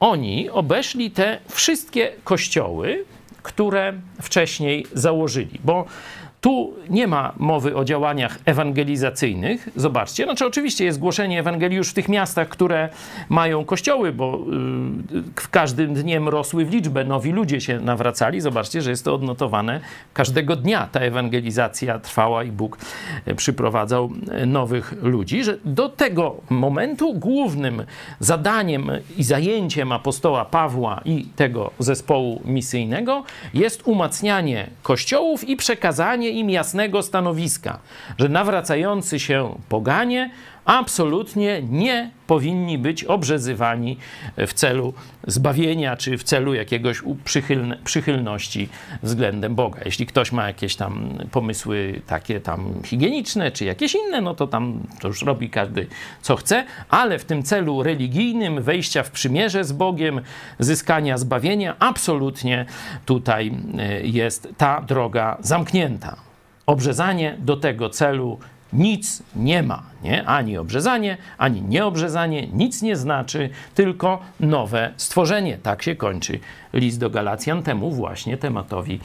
[0.00, 3.04] oni obeszli te wszystkie kościoły,
[3.42, 3.92] które
[4.22, 5.84] wcześniej założyli, bo
[6.46, 9.68] tu nie ma mowy o działaniach ewangelizacyjnych.
[9.76, 12.88] Zobaczcie, znaczy oczywiście jest głoszenie Ewangelii już w tych miastach, które
[13.28, 14.44] mają kościoły, bo
[15.12, 18.40] yy, w każdym dniem rosły w liczbę, nowi ludzie się nawracali.
[18.40, 19.80] Zobaczcie, że jest to odnotowane
[20.12, 20.88] każdego dnia.
[20.92, 22.78] Ta ewangelizacja trwała i Bóg
[23.24, 25.44] e, przyprowadzał e, nowych ludzi.
[25.44, 27.82] Że do tego momentu głównym
[28.20, 36.50] zadaniem i zajęciem apostoła Pawła i tego zespołu misyjnego jest umacnianie kościołów i przekazanie im
[36.50, 37.78] jasnego stanowiska,
[38.18, 40.30] że nawracający się poganie
[40.66, 43.96] absolutnie nie powinni być obrzezywani
[44.36, 44.94] w celu
[45.26, 47.02] zbawienia czy w celu jakiegoś
[47.84, 48.68] przychylności
[49.02, 49.80] względem Boga.
[49.84, 54.82] Jeśli ktoś ma jakieś tam pomysły takie tam higieniczne czy jakieś inne, no to tam
[55.00, 55.86] to już robi każdy
[56.22, 60.20] co chce, ale w tym celu religijnym, wejścia w przymierze z Bogiem,
[60.58, 62.66] zyskania zbawienia, absolutnie
[63.04, 66.25] tutaj e, jest ta droga zamknięta.
[66.66, 68.38] Obrzezanie do tego celu
[68.72, 69.82] nic nie ma.
[70.02, 70.26] Nie?
[70.26, 75.58] Ani obrzezanie, ani nieobrzezanie nic nie znaczy, tylko nowe stworzenie.
[75.58, 76.40] Tak się kończy
[76.72, 79.00] list do Galacjan, temu właśnie tematowi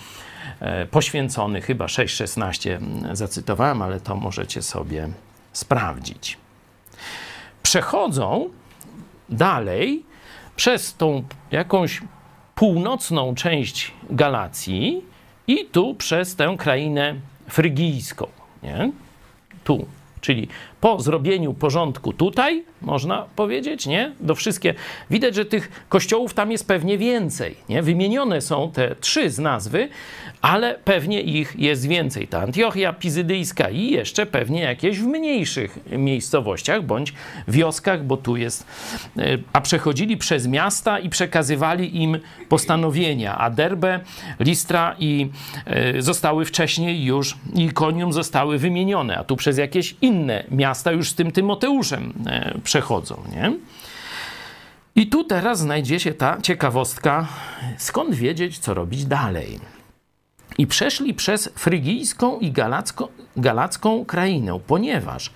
[0.60, 2.80] e, poświęcony, chyba 6,16
[3.16, 5.10] zacytowałem, ale to możecie sobie
[5.54, 6.38] sprawdzić.
[7.64, 8.50] Przechodzą
[9.30, 10.04] dalej
[10.56, 12.02] przez tą jakąś
[12.56, 15.06] północną część Galacji
[15.48, 17.16] i tu przez tę krainę
[17.52, 18.28] frygijską.
[18.64, 18.92] Nie?
[19.64, 19.86] Tu.
[20.22, 20.48] Czyli
[20.82, 24.12] po zrobieniu porządku tutaj, można powiedzieć, nie?
[24.20, 24.74] Do wszystkie.
[25.10, 27.82] Widać, że tych kościołów tam jest pewnie więcej, nie?
[27.82, 29.90] Wymienione są te trzy z nazwy,
[30.42, 32.28] ale pewnie ich jest więcej.
[32.28, 37.14] Ta Antiochia Pizydyjska i jeszcze pewnie jakieś w mniejszych miejscowościach bądź
[37.48, 38.66] wioskach, bo tu jest.
[39.18, 43.38] E, a przechodzili przez miasta i przekazywali im postanowienia.
[43.38, 44.00] A Derbe,
[44.40, 45.30] Listra i
[45.66, 51.10] e, zostały wcześniej już i Konium zostały wymienione, a tu przez jakieś inne miasta już
[51.10, 53.54] z tym Tymoteuszem e, przechodzą, nie?
[54.96, 57.28] I tu teraz znajdzie się ta ciekawostka,
[57.78, 59.60] skąd wiedzieć, co robić dalej
[60.58, 65.32] i przeszli przez frygijską i galacko, galacką krainę, ponieważ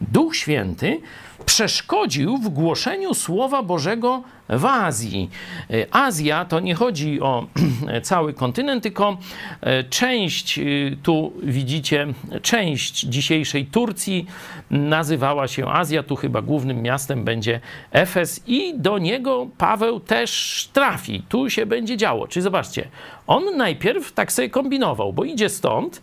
[0.00, 1.00] Duch Święty
[1.46, 5.30] przeszkodził w głoszeniu Słowa Bożego w Azji.
[5.70, 7.46] E, Azja to nie chodzi o
[8.02, 9.18] cały kontynent, tylko
[9.60, 10.62] e, część, e,
[11.02, 12.06] tu widzicie,
[12.42, 14.26] część dzisiejszej Turcji
[14.70, 16.02] nazywała się Azja.
[16.02, 17.60] Tu chyba głównym miastem będzie
[17.92, 21.22] Efes i do niego Paweł też trafi.
[21.28, 22.28] Tu się będzie działo.
[22.28, 22.88] Czy zobaczcie,
[23.26, 26.02] on najpierw tak sobie kombinował, bo idzie stąd,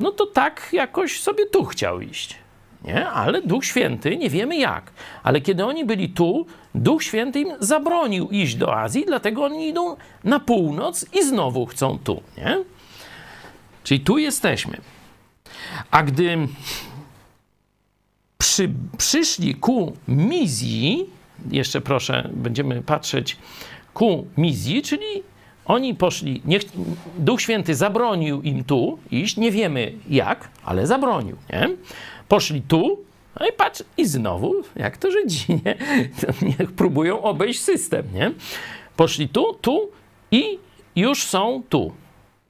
[0.00, 2.45] no to tak jakoś sobie tu chciał iść
[2.86, 3.08] nie?
[3.08, 4.92] ale Duch Święty, nie wiemy jak.
[5.22, 9.96] Ale kiedy oni byli tu, Duch Święty im zabronił iść do Azji, dlatego oni idą
[10.24, 12.22] na północ i znowu chcą tu.
[12.36, 12.64] Nie?
[13.84, 14.80] Czyli tu jesteśmy.
[15.90, 16.48] A gdy
[18.38, 21.10] przy, przyszli ku Mizji,
[21.50, 23.36] jeszcze proszę, będziemy patrzeć
[23.94, 25.22] ku Mizji, czyli
[25.66, 26.62] oni poszli, niech,
[27.18, 31.68] Duch Święty zabronił im tu iść, nie wiemy jak, ale zabronił, nie?
[32.28, 32.98] Poszli tu,
[33.40, 35.76] no i patrz, i znowu, jak to Żydzi, nie?
[36.42, 38.32] Niech próbują obejść system, nie?
[38.96, 39.88] Poszli tu, tu
[40.30, 40.58] i
[40.96, 41.92] już są tu,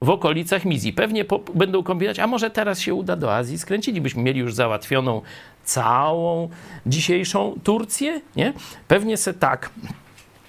[0.02, 0.92] w okolicach Mizji.
[0.92, 5.22] Pewnie po, będą kombinować, a może teraz się uda do Azji, skręcilibyśmy, mieli już załatwioną
[5.64, 6.48] całą
[6.87, 8.52] dzisiejszą Turcję, nie?
[8.88, 9.70] Pewnie se tak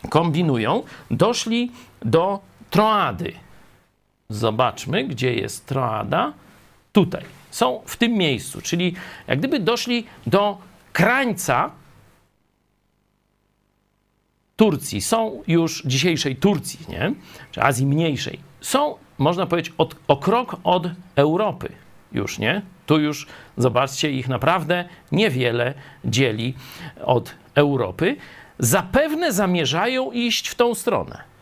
[0.09, 0.83] kombinują.
[1.11, 3.33] Doszli do Troady.
[4.29, 6.33] Zobaczmy, gdzie jest Troada.
[6.93, 7.23] Tutaj.
[7.51, 8.95] Są w tym miejscu, czyli
[9.27, 10.57] jak gdyby doszli do
[10.93, 11.71] krańca
[14.55, 15.01] Turcji.
[15.01, 17.13] Są już dzisiejszej Turcji, nie?
[17.51, 18.39] Czy Azji Mniejszej.
[18.61, 21.69] Są, można powiedzieć, od, o krok od Europy
[22.11, 22.61] już, nie?
[22.85, 23.27] Tu już,
[23.57, 25.73] zobaczcie, ich naprawdę niewiele
[26.05, 26.53] dzieli
[27.05, 28.17] od Europy.
[28.59, 31.36] Zapewne zamierzają iść w tą stronę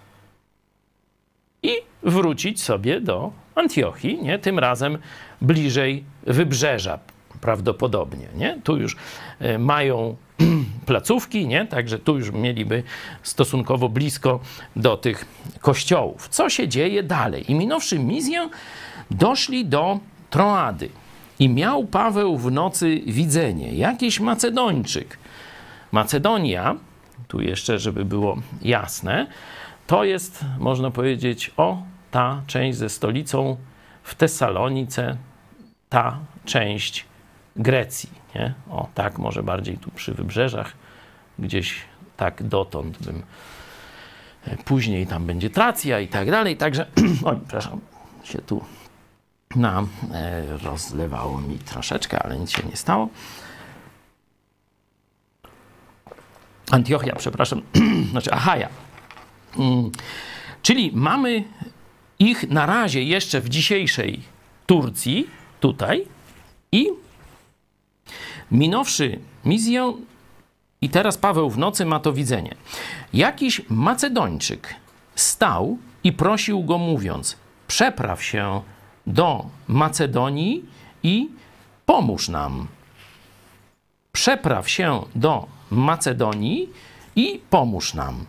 [1.65, 4.39] i wrócić sobie do Antiochii, nie?
[4.39, 4.97] Tym razem
[5.41, 6.99] bliżej wybrzeża
[7.41, 8.59] prawdopodobnie, nie?
[8.63, 8.95] Tu już
[9.39, 10.15] e, mają
[10.85, 11.65] placówki, nie?
[11.65, 12.83] Także tu już mieliby
[13.23, 14.39] stosunkowo blisko
[14.75, 15.25] do tych
[15.61, 16.29] kościołów.
[16.29, 17.51] Co się dzieje dalej?
[17.51, 18.49] I minąwszy Mizję,
[19.11, 19.99] doszli do
[20.29, 20.89] Troady.
[21.39, 23.73] I miał Paweł w nocy widzenie.
[23.73, 25.17] Jakiś Macedończyk.
[25.91, 26.75] Macedonia,
[27.27, 29.27] tu jeszcze, żeby było jasne,
[29.87, 33.57] to jest, można powiedzieć, o ta część ze stolicą
[34.03, 35.17] w Tesalonice,
[35.89, 37.05] ta część
[37.55, 38.09] Grecji.
[38.35, 38.53] Nie?
[38.69, 40.73] O tak, może bardziej tu przy wybrzeżach,
[41.39, 41.81] gdzieś
[42.17, 43.23] tak dotąd bym.
[44.65, 46.57] Później tam będzie Tracja i tak dalej.
[46.57, 46.85] Także,
[47.25, 47.79] oj, przepraszam,
[48.23, 48.63] się tu
[49.55, 53.09] nam e, rozlewało mi troszeczkę, ale nic się nie stało.
[56.71, 57.61] Antiochia, przepraszam,
[58.11, 58.69] znaczy Achaja.
[59.59, 59.91] Mm.
[60.61, 61.43] Czyli mamy
[62.19, 64.21] ich na razie jeszcze w dzisiejszej
[64.65, 65.27] Turcji,
[65.59, 66.05] tutaj,
[66.71, 66.87] i
[68.51, 69.93] minąwszy Mizję,
[70.81, 72.55] i teraz Paweł w nocy ma to widzenie.
[73.13, 74.75] Jakiś Macedończyk
[75.15, 77.37] stał i prosił go, mówiąc:
[77.67, 78.61] Przepraw się
[79.07, 80.65] do Macedonii
[81.03, 81.29] i
[81.85, 82.67] pomóż nam.
[84.11, 86.69] Przepraw się do Macedonii
[87.15, 88.25] i pomóż nam.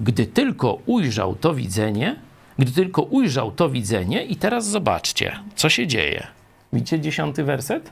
[0.00, 2.16] Gdy tylko ujrzał to widzenie,
[2.58, 6.26] gdy tylko ujrzał to widzenie, i teraz zobaczcie, co się dzieje.
[6.72, 7.90] Widzicie dziesiąty werset?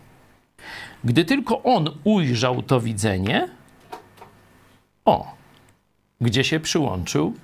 [1.05, 3.49] Gdy tylko on ujrzał to widzenie,
[5.05, 5.35] o,
[6.21, 7.35] gdzie się przyłączył,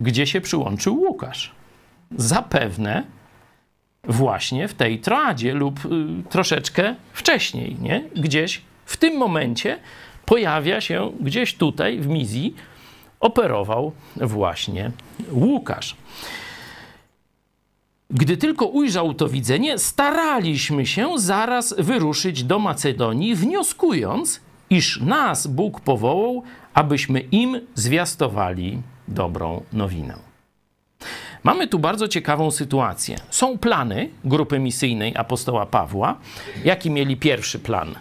[0.00, 1.52] gdzie się przyłączył Łukasz.
[2.16, 3.04] Zapewne
[4.04, 5.88] właśnie w tej Troadzie lub y,
[6.30, 8.04] troszeczkę wcześniej, nie?
[8.16, 9.78] Gdzieś w tym momencie
[10.26, 12.54] pojawia się gdzieś tutaj w Mizji
[13.20, 14.90] operował właśnie
[15.32, 15.96] Łukasz.
[18.10, 25.80] Gdy tylko ujrzał to widzenie, staraliśmy się zaraz wyruszyć do Macedonii, wnioskując, iż nas Bóg
[25.80, 26.42] powołał,
[26.74, 30.14] abyśmy im zwiastowali dobrą nowinę.
[31.42, 33.16] Mamy tu bardzo ciekawą sytuację.
[33.30, 36.18] Są plany grupy misyjnej apostoła Pawła.
[36.64, 37.94] Jaki mieli pierwszy plan?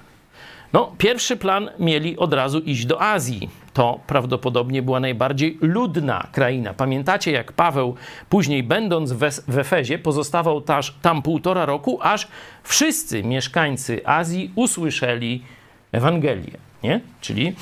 [0.74, 3.50] No, pierwszy plan mieli od razu iść do Azji.
[3.74, 6.74] To prawdopodobnie była najbardziej ludna kraina.
[6.74, 7.96] Pamiętacie, jak Paweł
[8.30, 9.14] później, będąc
[9.48, 10.62] w Efezie, pozostawał
[11.02, 12.28] tam półtora roku, aż
[12.64, 15.44] wszyscy mieszkańcy Azji usłyszeli
[15.92, 17.02] Ewangelię nie?
[17.22, 17.56] Czyli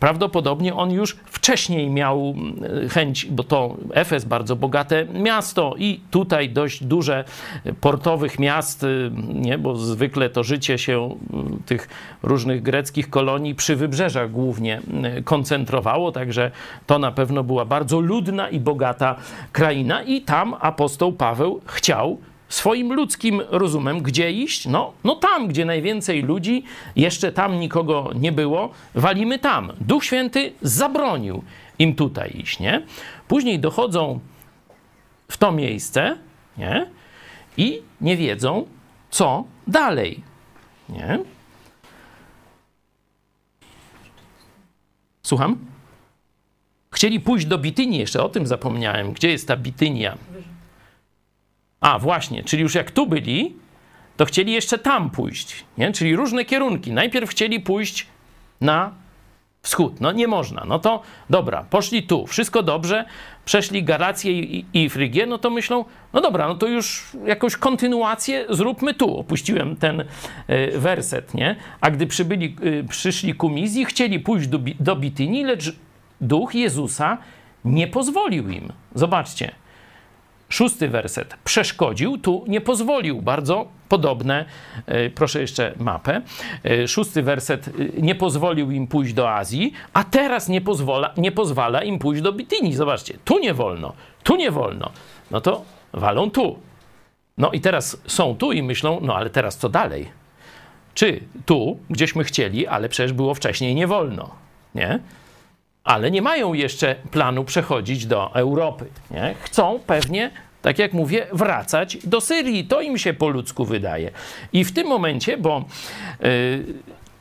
[0.00, 6.50] prawdopodobnie on już wcześniej miał mm, chęć, bo to Efes bardzo bogate miasto i tutaj
[6.50, 7.24] dość duże
[7.80, 9.58] portowych miast, y, nie?
[9.58, 11.88] Bo zwykle to życie się mm, tych
[12.22, 14.80] różnych greckich kolonii przy wybrzeżach głównie
[15.18, 16.50] y, koncentrowało, także
[16.86, 19.16] to na pewno była bardzo ludna i bogata
[19.52, 24.66] kraina i tam apostoł Paweł chciał swoim ludzkim rozumem, gdzie iść?
[24.66, 26.64] No, no tam, gdzie najwięcej ludzi,
[26.96, 29.72] jeszcze tam nikogo nie było, walimy tam.
[29.80, 31.42] Duch Święty zabronił
[31.78, 32.82] im tutaj iść, nie?
[33.28, 34.20] Później dochodzą
[35.28, 36.18] w to miejsce,
[36.58, 36.86] nie?
[37.56, 38.66] I nie wiedzą,
[39.10, 40.22] co dalej,
[40.88, 41.18] nie?
[45.22, 45.58] Słucham?
[46.90, 49.12] Chcieli pójść do Bitynii, jeszcze o tym zapomniałem.
[49.12, 50.18] Gdzie jest ta Bitynia?
[51.80, 53.56] A, właśnie, czyli już jak tu byli,
[54.16, 55.92] to chcieli jeszcze tam pójść, nie?
[55.92, 56.92] Czyli różne kierunki.
[56.92, 58.06] Najpierw chcieli pójść
[58.60, 58.92] na
[59.62, 60.00] wschód.
[60.00, 60.64] No nie można.
[60.64, 63.04] No to dobra, poszli tu, wszystko dobrze,
[63.44, 68.46] przeszli Galację i, i Frygię, no to myślą, no dobra, no to już jakąś kontynuację
[68.48, 69.18] zróbmy tu.
[69.18, 70.06] Opuściłem ten y,
[70.78, 71.56] werset, nie?
[71.80, 75.76] A gdy przybyli, y, przyszli ku Mizji, chcieli pójść do, do Bitynii, lecz
[76.20, 77.18] duch Jezusa
[77.64, 78.72] nie pozwolił im.
[78.94, 79.54] Zobaczcie.
[80.48, 81.36] Szósty werset.
[81.44, 83.22] Przeszkodził, tu nie pozwolił.
[83.22, 84.44] Bardzo podobne.
[84.86, 86.22] E, proszę jeszcze mapę.
[86.64, 87.68] E, szósty werset.
[87.68, 92.22] e, Nie pozwolił im pójść do Azji, a teraz nie pozwala, nie pozwala im pójść
[92.22, 92.74] do Bitynii.
[92.74, 93.18] Zobaczcie.
[93.24, 94.90] Tu nie wolno, tu nie wolno.
[95.30, 96.58] No to walą tu.
[97.38, 100.08] No i teraz są tu i myślą, no ale teraz co dalej?
[100.94, 104.30] Czy tu, gdzieśmy chcieli, ale przecież było wcześniej nie wolno,
[104.74, 104.98] nie?
[105.86, 109.34] Ale nie mają jeszcze planu przechodzić do Europy, nie?
[109.40, 110.30] Chcą pewnie,
[110.62, 112.64] tak jak mówię, wracać do Syrii.
[112.64, 114.10] To im się po ludzku wydaje.
[114.52, 115.64] I w tym momencie, bo
[116.24, 116.64] y,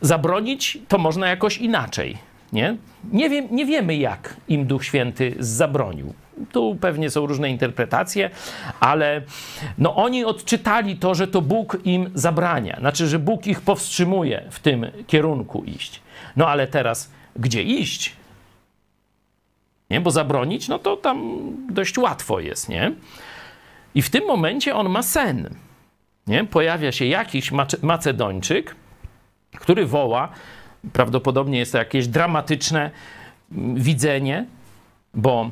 [0.02, 2.18] zabronić to można jakoś inaczej,
[2.54, 2.76] nie?
[3.12, 6.14] Nie, wiem, nie wiemy, jak im Duch Święty zabronił.
[6.52, 8.30] Tu pewnie są różne interpretacje,
[8.80, 9.22] ale
[9.78, 12.78] no oni odczytali to, że to Bóg im zabrania.
[12.80, 16.02] Znaczy, że Bóg ich powstrzymuje w tym kierunku iść.
[16.36, 18.14] No ale teraz gdzie iść?
[19.90, 20.02] Nie?
[20.02, 22.92] Bo zabronić, no to tam dość łatwo jest, nie?
[23.96, 25.56] I w tym momencie on ma sen.
[26.28, 26.44] Nie?
[26.46, 28.76] Pojawia się jakiś Mace- Macedończyk,
[29.60, 30.30] który woła,
[30.94, 32.92] prawdopodobnie jest to jakieś dramatyczne
[33.52, 34.46] mm, widzenie,
[35.14, 35.52] bo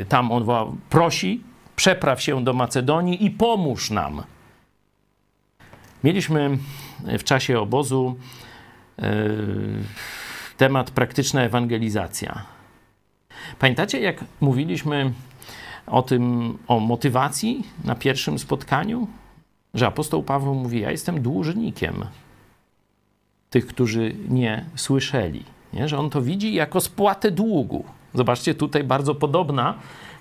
[0.00, 1.42] y, tam on woła, prosi,
[1.76, 4.22] przepraw się do Macedonii i pomóż nam.
[6.04, 6.58] Mieliśmy
[7.18, 8.16] w czasie obozu
[8.98, 9.02] y,
[10.56, 12.53] temat praktyczna ewangelizacja.
[13.58, 15.12] Pamiętacie, jak mówiliśmy
[15.86, 19.08] o tym, o motywacji na pierwszym spotkaniu?
[19.74, 22.04] Że apostoł Paweł mówi: Ja jestem dłużnikiem
[23.50, 25.44] tych, którzy nie słyszeli.
[25.72, 25.88] Nie?
[25.88, 27.84] Że on to widzi jako spłatę długu.
[28.14, 29.74] Zobaczcie, tutaj bardzo podobna,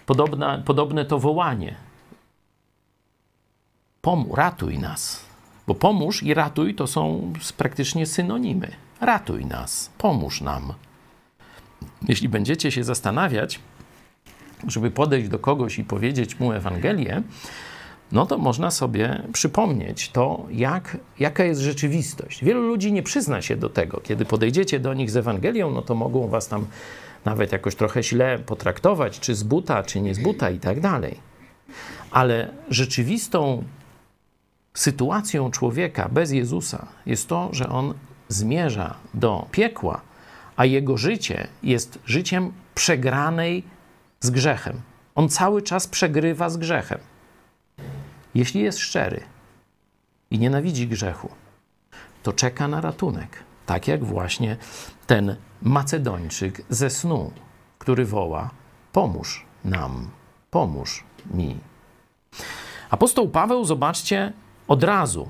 [0.05, 1.75] podobna, podobne to wołanie.
[4.01, 5.25] Pomóż, ratuj nas.
[5.67, 8.71] Bo pomóż i ratuj to są praktycznie synonimy.
[9.01, 10.73] Ratuj nas, pomóż nam.
[12.07, 13.59] Jeśli będziecie się zastanawiać,
[14.67, 17.23] żeby podejść do kogoś i powiedzieć mu Ewangelię,
[18.11, 22.43] no to można sobie przypomnieć to, jak, jaka jest rzeczywistość.
[22.43, 24.01] Wielu ludzi nie przyzna się do tego.
[24.03, 26.65] Kiedy podejdziecie do nich z Ewangelią, no to mogą was tam
[27.25, 31.19] nawet jakoś trochę źle potraktować, czy z buta, czy nie z buta i tak dalej.
[32.11, 33.63] Ale rzeczywistą
[34.73, 37.93] sytuacją człowieka bez Jezusa jest to, że on
[38.27, 40.01] zmierza do piekła,
[40.55, 43.63] a jego życie jest życiem przegranej
[44.19, 44.81] z grzechem.
[45.15, 46.99] On cały czas przegrywa z grzechem.
[48.35, 49.23] Jeśli jest szczery
[50.31, 51.29] i nienawidzi grzechu,
[52.23, 53.43] to czeka na ratunek.
[53.65, 54.57] Tak jak właśnie
[55.07, 57.31] ten Macedończyk ze snu,
[57.79, 58.49] który woła:
[58.91, 60.09] Pomóż nam,
[60.51, 61.57] pomóż mi.
[62.89, 64.33] Apostoł Paweł, zobaczcie,
[64.67, 65.29] od razu,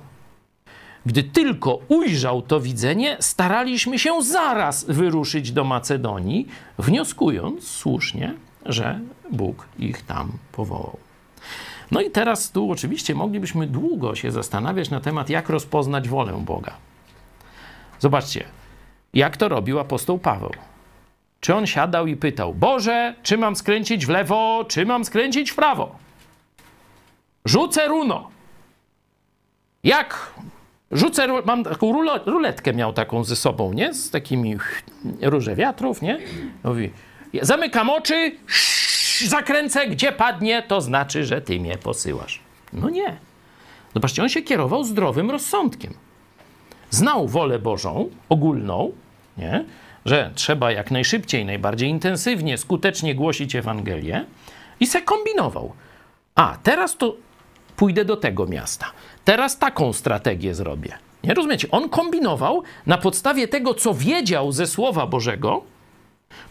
[1.06, 8.34] gdy tylko ujrzał to widzenie, staraliśmy się zaraz wyruszyć do Macedonii, wnioskując słusznie,
[8.66, 9.00] że
[9.32, 10.98] Bóg ich tam powołał.
[11.92, 16.74] No i teraz tu oczywiście moglibyśmy długo się zastanawiać na temat, jak rozpoznać wolę Boga.
[18.00, 18.46] Zobaczcie,
[19.14, 20.52] jak to robił apostoł Paweł.
[21.40, 25.56] Czy on siadał i pytał: Boże, czy mam skręcić w lewo, czy mam skręcić w
[25.56, 25.96] prawo?
[27.46, 28.30] Rzucę runo.
[29.84, 30.34] Jak
[30.94, 33.94] rzucę, mam taką ruletkę miał taką ze sobą, nie?
[33.94, 34.58] Z takimi
[35.22, 36.20] róże wiatrów, nie?
[36.64, 36.92] Mówi,
[37.42, 38.32] zamykam oczy,
[39.28, 42.40] zakręcę, gdzie padnie, to znaczy, że ty mnie posyłasz.
[42.74, 43.18] No nie.
[43.94, 45.94] Zobaczcie, on się kierował zdrowym rozsądkiem.
[46.90, 48.92] Znał wolę Bożą, ogólną,
[49.38, 49.66] nie?
[50.06, 54.26] że trzeba jak najszybciej, najbardziej intensywnie, skutecznie głosić Ewangelię
[54.80, 55.74] i se kombinował.
[56.36, 57.16] A, teraz to
[57.76, 58.86] pójdę do tego miasta.
[59.26, 60.98] Teraz taką strategię zrobię.
[61.24, 61.68] Nie rozumiecie?
[61.72, 65.64] On kombinował na podstawie tego, co wiedział ze Słowa Bożego,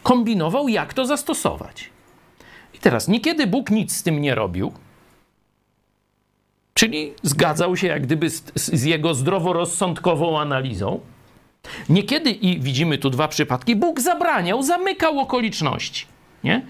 [0.02, 1.90] kombinował, jak to zastosować.
[2.74, 4.72] I teraz, niekiedy Bóg nic z tym nie robił,
[6.74, 11.00] czyli zgadzał się jak gdyby z, z jego zdroworozsądkową analizą.
[11.88, 16.06] Niekiedy, i widzimy tu dwa przypadki, Bóg zabraniał, zamykał okoliczności.
[16.44, 16.62] Nie?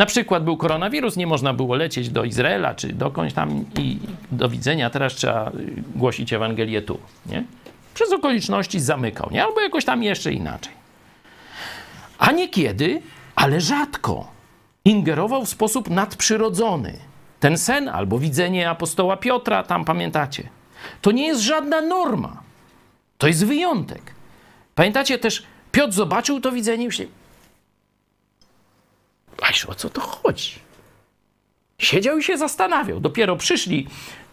[0.00, 3.98] Na przykład był koronawirus, nie można było lecieć do Izraela czy dokądś tam i
[4.32, 6.98] do widzenia, teraz trzeba y, głosić Ewangelię tu.
[7.26, 7.44] Nie?
[7.94, 9.44] Przez okoliczności zamykał, nie?
[9.44, 10.72] albo jakoś tam jeszcze inaczej.
[12.18, 13.02] A niekiedy,
[13.34, 14.28] ale rzadko,
[14.84, 16.92] ingerował w sposób nadprzyrodzony.
[17.40, 20.48] Ten sen albo widzenie apostoła Piotra, tam pamiętacie,
[21.02, 22.42] to nie jest żadna norma.
[23.18, 24.02] To jest wyjątek.
[24.74, 25.42] Pamiętacie też,
[25.72, 27.19] Piotr zobaczył to widzenie i się.
[29.40, 30.52] Aż o co to chodzi?
[31.78, 33.00] Siedział i się zastanawiał.
[33.00, 33.86] Dopiero przyszli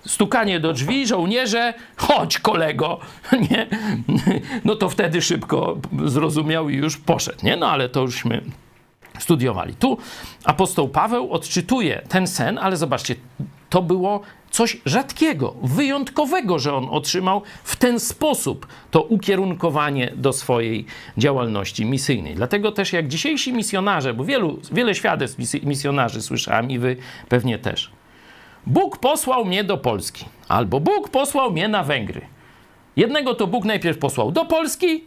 [0.06, 3.00] stukanie do drzwi, żołnierze, chodź kolego,
[3.52, 3.68] nie?
[4.66, 7.56] No to wtedy szybko zrozumiał i już poszedł, nie?
[7.58, 8.42] No ale to jużśmy
[9.20, 9.76] studiowali.
[9.76, 9.98] Tu
[10.44, 13.16] apostoł Paweł odczytuje ten sen, ale zobaczcie,
[13.70, 20.86] to było coś rzadkiego, wyjątkowego, że on otrzymał w ten sposób to ukierunkowanie do swojej
[21.18, 22.36] działalności misyjnej.
[22.36, 26.98] Dlatego też jak dzisiejsi misjonarze, bo wielu, wiele świadectw misjonarzy słyszałem i wy
[27.30, 27.92] pewnie też.
[28.66, 32.22] Bóg posłał mnie do Polski, albo Bóg posłał mnie na Węgry.
[32.96, 35.04] Jednego to Bóg najpierw posłał do Polski,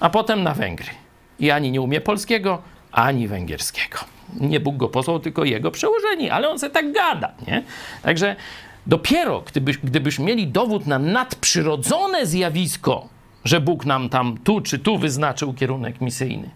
[0.00, 0.90] a potem na Węgry.
[1.38, 2.62] I ani nie umie polskiego,
[2.92, 4.13] ani węgierskiego.
[4.40, 7.62] Nie Bóg go posłał, tylko jego przełożeni, ale on se tak gada, nie?
[8.02, 8.36] Także
[8.86, 13.08] dopiero gdybyś, gdybyś mieli dowód na nadprzyrodzone zjawisko,
[13.44, 16.50] że Bóg nam tam tu czy tu wyznaczył kierunek misyjny,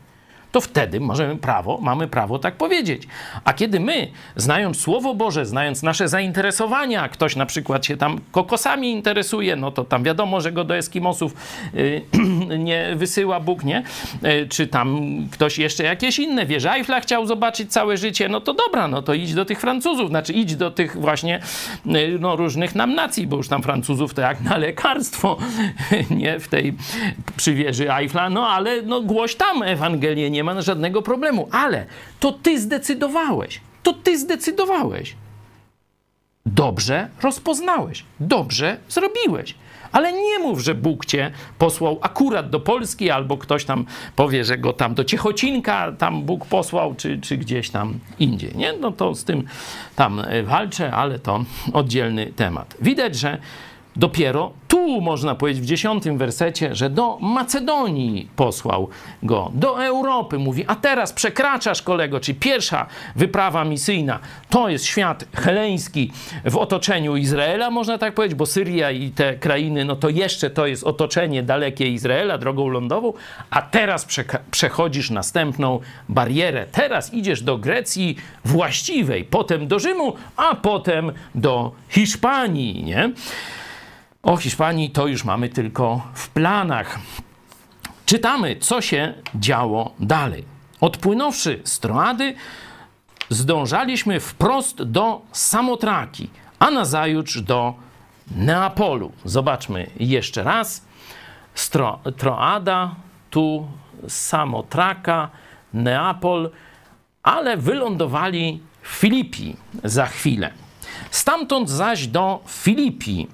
[0.53, 3.03] to wtedy możemy prawo, mamy prawo tak powiedzieć.
[3.45, 8.91] A kiedy my, znając Słowo Boże, znając nasze zainteresowania, ktoś na przykład się tam kokosami
[8.91, 11.35] interesuje, no to tam wiadomo, że go do Eskimosów
[11.75, 12.03] yy,
[12.59, 13.83] nie wysyła Bóg, nie?
[14.23, 14.99] Yy, czy tam
[15.31, 19.15] ktoś jeszcze jakieś inne wieże Eiffla chciał zobaczyć całe życie, no to dobra, no to
[19.15, 21.41] idź do tych Francuzów, znaczy idź do tych właśnie
[21.87, 25.39] yy, no, różnych nam nacji, bo już tam Francuzów to jak na lekarstwo,
[26.11, 26.41] nie?
[26.41, 26.75] W tej
[27.37, 31.49] przy wieży Eiffla, no ale no głoś tam Ewangelię, nie ma żadnego problemu.
[31.53, 31.87] Ale
[32.21, 33.61] to ty zdecydowałeś.
[33.83, 35.15] To ty zdecydowałeś.
[36.47, 38.05] Dobrze rozpoznałeś.
[38.21, 39.55] Dobrze zrobiłeś.
[39.93, 43.85] Ale nie mów, że Bóg cię posłał akurat do Polski, albo ktoś tam
[44.17, 48.57] powie, że go tam do Ciechocinka tam Bóg posłał, czy, czy gdzieś tam indziej.
[48.57, 48.73] Nie?
[48.73, 49.45] No to z tym
[49.97, 52.75] tam walczę, ale to oddzielny temat.
[52.81, 53.39] Widać, że
[53.99, 58.89] Dopiero tu można powiedzieć w dziesiątym wersecie, że do Macedonii posłał
[59.23, 60.39] go, do Europy.
[60.39, 62.87] Mówi, a teraz przekraczasz kolego, czyli pierwsza
[63.17, 64.19] wyprawa misyjna.
[64.51, 66.13] To jest świat heleński
[66.45, 70.67] w otoczeniu Izraela, można tak powiedzieć, bo Syria i te krainy, no to jeszcze to
[70.67, 73.13] jest otoczenie dalekie Izraela drogą lądową,
[73.51, 74.07] a teraz
[74.51, 76.67] przechodzisz następną barierę.
[76.73, 83.11] Teraz idziesz do Grecji właściwej, potem do Rzymu, a potem do Hiszpanii, nie?
[84.23, 86.99] O Hiszpanii to już mamy tylko w planach.
[88.07, 90.45] Czytamy, co się działo dalej.
[90.81, 92.35] Odpłynąwszy z Troady,
[93.31, 97.75] zdążaliśmy wprost do Samotraki, a nazajutrz do
[98.37, 99.13] Neapolu.
[99.25, 100.87] Zobaczmy jeszcze raz.
[101.55, 102.95] Stro, Troada,
[103.31, 103.69] tu
[104.09, 105.31] Samotraka,
[105.75, 106.51] Neapol,
[107.23, 110.51] ale wylądowali w Filipii za chwilę.
[111.11, 113.29] Stamtąd zaś do Filipii,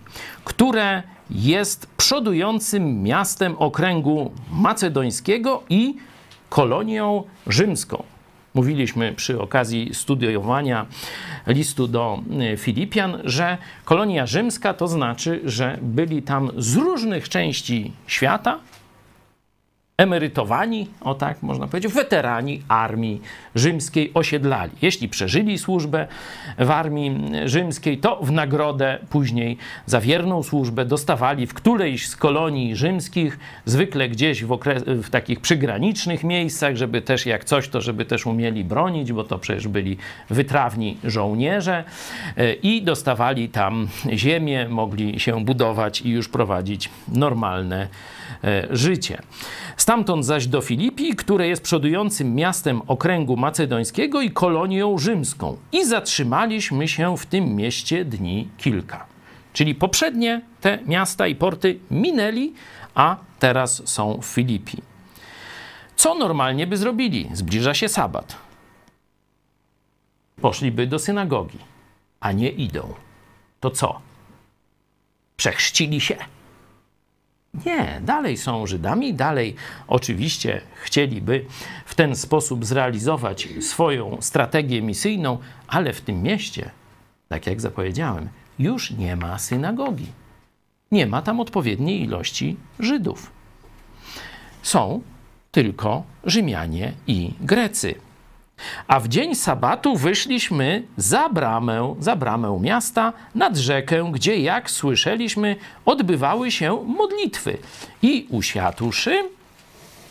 [0.44, 5.96] które jest przodującym miastem okręgu macedońskiego i
[6.48, 8.02] kolonią rzymską.
[8.54, 10.86] Mówiliśmy przy okazji studiowania
[11.46, 12.22] listu do
[12.52, 18.58] y, Filipian, że kolonia rzymska to znaczy, że byli tam z różnych części świata,
[19.98, 23.20] emerytowani, o tak można powiedzieć, weterani armii
[23.54, 24.72] rzymskiej osiedlali.
[24.82, 26.06] Jeśli przeżyli służbę
[26.58, 32.76] w armii rzymskiej, to w nagrodę później za wierną służbę dostawali w którejś z kolonii
[32.76, 38.04] rzymskich, zwykle gdzieś w, okres, w takich przygranicznych miejscach, żeby też jak coś, to żeby
[38.04, 39.96] też umieli bronić, bo to przecież byli
[40.30, 41.84] wytrawni żołnierze
[42.36, 47.88] e, i dostawali tam ziemię, mogli się budować i już prowadzić normalne
[48.70, 49.22] życie.
[49.76, 55.56] Stamtąd zaś do Filipii, które jest przodującym miastem okręgu macedońskiego i kolonią rzymską.
[55.72, 59.06] I zatrzymaliśmy się w tym mieście dni kilka.
[59.52, 62.52] Czyli poprzednie te miasta i porty minęli,
[62.94, 64.82] a teraz są w Filipii.
[65.96, 67.30] Co normalnie by zrobili?
[67.32, 68.36] Zbliża się sabat.
[70.40, 71.58] Poszliby do synagogi,
[72.20, 72.94] a nie idą.
[73.60, 74.00] To co?
[75.36, 76.16] Przechrzcili się.
[77.66, 79.54] Nie, dalej są Żydami, dalej
[79.88, 81.44] oczywiście chcieliby
[81.86, 85.38] w ten sposób zrealizować swoją strategię misyjną,
[85.68, 86.70] ale w tym mieście,
[87.28, 88.28] tak jak zapowiedziałem,
[88.58, 90.06] już nie ma synagogi.
[90.92, 93.30] Nie ma tam odpowiedniej ilości Żydów.
[94.62, 95.02] Są
[95.52, 97.94] tylko Rzymianie i Grecy.
[98.88, 105.56] A w dzień sabatu wyszliśmy za bramę, za bramę miasta nad rzekę, gdzie, jak słyszeliśmy,
[105.84, 107.58] odbywały się modlitwy.
[108.02, 109.28] I usiadłszy,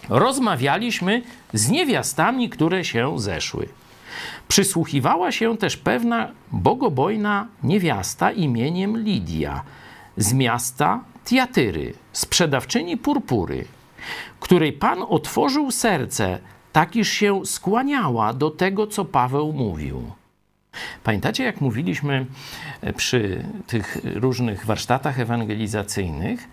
[0.09, 1.21] rozmawialiśmy
[1.53, 3.69] z niewiastami, które się zeszły.
[4.47, 9.63] Przysłuchiwała się też pewna bogobojna niewiasta imieniem Lidia
[10.17, 13.65] z miasta Tiatyry, sprzedawczyni purpury,
[14.39, 16.39] której Pan otworzył serce
[16.73, 20.11] tak iż się skłaniała do tego, co Paweł mówił.
[21.03, 22.25] Pamiętacie, jak mówiliśmy
[22.81, 26.47] e, przy tych różnych warsztatach ewangelizacyjnych,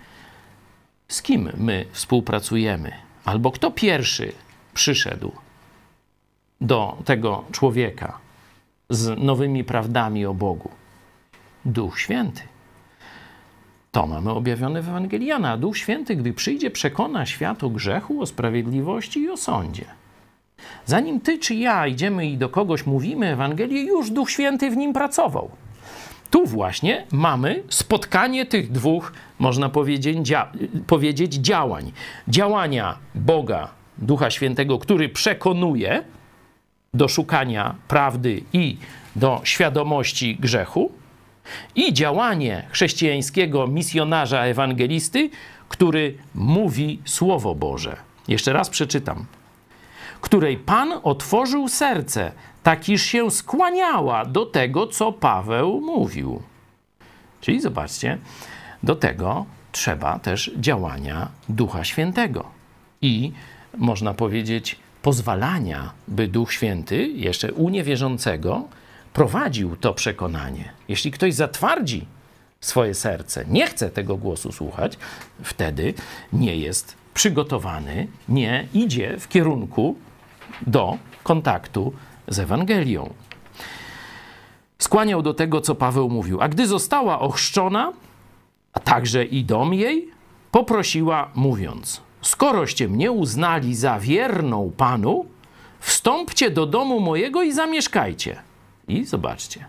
[1.08, 2.92] z kim my współpracujemy?
[3.24, 4.32] Albo kto pierwszy
[4.74, 5.32] przyszedł?
[6.60, 8.18] do tego człowieka
[8.90, 10.70] z nowymi prawdami o Bogu?
[11.64, 12.42] Duch Święty.
[13.92, 15.56] To mamy objawione w Ewangelii Jana.
[15.56, 19.84] Duch Święty, gdy przyjdzie, przekona świat o grzechu, o sprawiedliwości i o sądzie.
[20.86, 24.92] Zanim ty czy ja idziemy i do kogoś mówimy Ewangelię, już Duch Święty w nim
[24.92, 25.50] pracował.
[26.30, 30.52] Tu właśnie mamy spotkanie tych dwóch, można powiedzieć, dzia
[30.86, 31.92] powiedzieć działań.
[32.28, 36.04] Działania Boga, Ducha Świętego, który przekonuje
[36.94, 38.76] do szukania prawdy i
[39.16, 40.92] do świadomości grzechu,
[41.74, 45.30] i działanie chrześcijańskiego misjonarza ewangelisty,
[45.68, 47.96] który mówi Słowo Boże.
[48.28, 49.24] Jeszcze raz przeczytam.
[50.20, 56.42] Której Pan otworzył serce, tak iż się skłaniała do tego, co Paweł mówił.
[57.40, 58.18] Czyli zobaczcie,
[58.82, 62.44] do tego trzeba też działania Ducha Świętego
[63.02, 63.32] i
[63.78, 68.64] można powiedzieć pozwalania, by Duch Święty jeszcze u niewierzącego
[69.12, 70.72] prowadził to przekonanie.
[70.88, 72.06] Jeśli ktoś zatwardzi
[72.60, 74.98] swoje serce, nie chce tego głosu słuchać,
[75.42, 75.94] wtedy
[76.32, 79.96] nie jest przygotowany, nie idzie w kierunku
[80.66, 81.92] do kontaktu
[82.28, 83.14] z Ewangelią.
[84.78, 86.40] Skłaniał do tego, co Paweł mówił.
[86.40, 87.92] A gdy została ochrzczona,
[88.72, 90.10] a także i dom jej,
[90.50, 95.26] poprosiła, mówiąc: Skoroście mnie uznali za wierną Panu,
[95.80, 98.42] wstąpcie do domu mojego i zamieszkajcie.
[98.88, 99.64] I zobaczcie,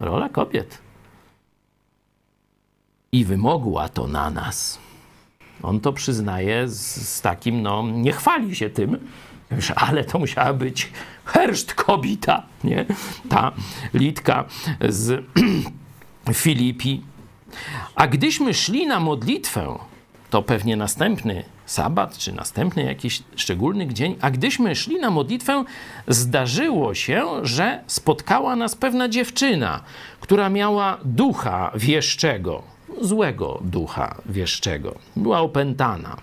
[0.00, 0.78] rola kobiet.
[3.12, 4.78] I wymogła to na nas.
[5.62, 9.08] On to przyznaje z, z takim, no, nie chwali się tym,
[9.76, 10.92] ale to musiała być
[11.24, 12.84] herszt kobita, nie?
[13.28, 13.52] Ta
[13.94, 14.44] litka
[14.88, 15.24] z
[16.34, 17.02] Filipi.
[17.94, 19.78] A gdyśmy szli na modlitwę,
[20.30, 25.64] to pewnie następny sabat, czy następny jakiś szczególny dzień, a gdyśmy szli na modlitwę,
[26.08, 29.80] zdarzyło się, że spotkała nas pewna dziewczyna,
[30.20, 32.62] która miała ducha wieszczego,
[33.00, 34.94] złego ducha wieszczego.
[35.16, 36.16] Była opętana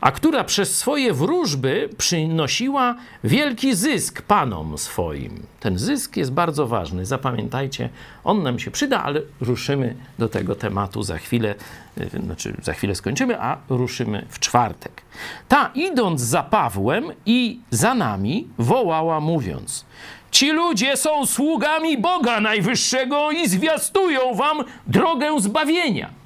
[0.00, 2.94] a która przez swoje wróżby przynosiła
[3.24, 5.42] wielki zysk panom swoim.
[5.60, 7.88] Ten zysk jest bardzo ważny, zapamiętajcie,
[8.24, 11.54] on nam się przyda, ale ruszymy do tego tematu za chwilę,
[11.98, 15.02] y, znaczy za chwilę skończymy, a ruszymy w czwartek.
[15.48, 19.84] Ta, idąc za Pawłem i za nami, wołała mówiąc:
[20.30, 26.19] Ci ludzie są sługami Boga Najwyższego i zwiastują wam drogę zbawienia.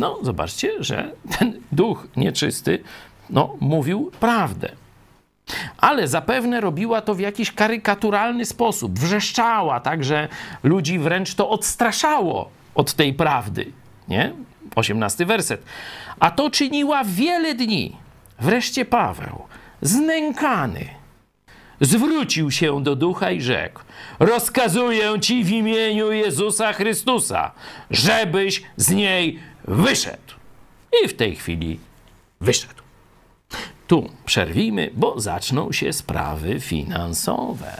[0.00, 2.82] No, zobaczcie, że ten duch nieczysty
[3.30, 4.72] no, mówił prawdę.
[5.78, 8.98] Ale zapewne robiła to w jakiś karykaturalny sposób.
[8.98, 10.28] Wrzeszczała, tak że
[10.62, 13.72] ludzi wręcz to odstraszało od tej prawdy.
[14.08, 14.32] Nie?
[14.74, 15.62] 18 werset.
[16.20, 17.96] A to czyniła wiele dni.
[18.40, 19.42] Wreszcie Paweł,
[19.82, 20.88] znękany,
[21.80, 23.80] zwrócił się do ducha i rzekł:
[24.18, 27.50] Rozkazuję ci w imieniu Jezusa Chrystusa,
[27.90, 30.34] żebyś z niej wyszedł.
[31.04, 31.80] I w tej chwili
[32.40, 32.82] wyszedł.
[33.86, 37.76] Tu przerwijmy, bo zaczną się sprawy finansowe.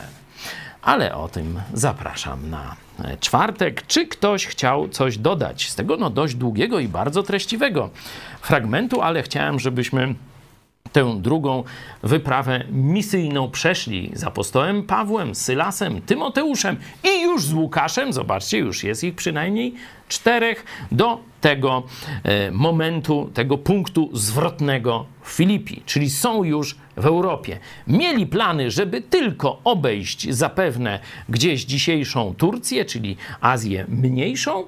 [0.82, 2.76] Ale o tym zapraszam na
[3.20, 3.86] czwartek.
[3.86, 7.90] Czy ktoś chciał coś dodać z tego no dość długiego i bardzo treściwego
[8.40, 10.14] fragmentu, ale chciałem, żebyśmy
[10.92, 11.64] tę drugą
[12.02, 19.04] wyprawę misyjną przeszli z apostołem Pawłem, Sylasem, Tymoteuszem i już z Łukaszem, zobaczcie, już jest
[19.04, 19.74] ich przynajmniej
[20.08, 21.82] czterech, do tego
[22.24, 27.58] e, momentu, tego punktu zwrotnego w Filipi, czyli są już w Europie.
[27.86, 34.64] Mieli plany, żeby tylko obejść zapewne gdzieś dzisiejszą Turcję, czyli Azję mniejszą,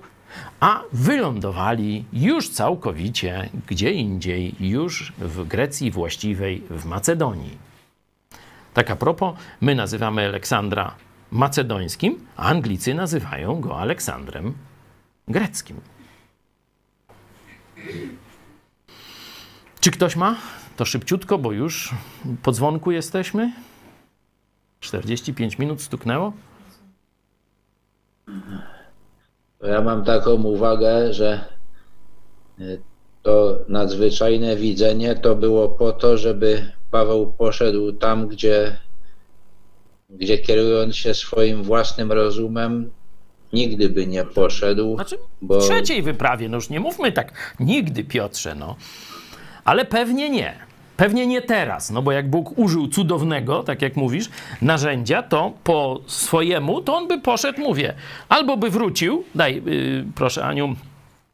[0.60, 7.58] a wylądowali już całkowicie gdzie indziej, już w Grecji właściwej, w Macedonii.
[8.74, 10.94] Tak a propos, my nazywamy Aleksandra
[11.30, 14.54] macedońskim, a Anglicy nazywają go Aleksandrem
[15.28, 15.80] greckim.
[19.80, 20.36] Czy ktoś ma?
[20.76, 21.94] To szybciutko, bo już
[22.42, 23.52] po dzwonku jesteśmy.
[24.80, 26.32] 45 minut stuknęło.
[29.62, 31.44] Ja mam taką uwagę, że
[32.60, 32.64] e,
[33.22, 38.78] to nadzwyczajne widzenie to było po to, żeby Paweł poszedł tam, gdzie,
[40.10, 42.90] gdzie kierując się swoim własnym rozumem,
[43.52, 44.94] nigdy by nie poszedł.
[44.94, 45.60] Znaczy, bo...
[45.60, 48.76] w trzeciej wyprawie, no już nie mówmy tak, nigdy Piotrze, no.
[49.64, 50.71] Ale pewnie nie.
[51.02, 54.30] Pewnie nie teraz, no bo jak Bóg użył cudownego, tak jak mówisz,
[54.60, 57.94] narzędzia, to po swojemu, to on by poszedł, mówię,
[58.28, 60.76] albo by wrócił, daj, yy, proszę Aniu,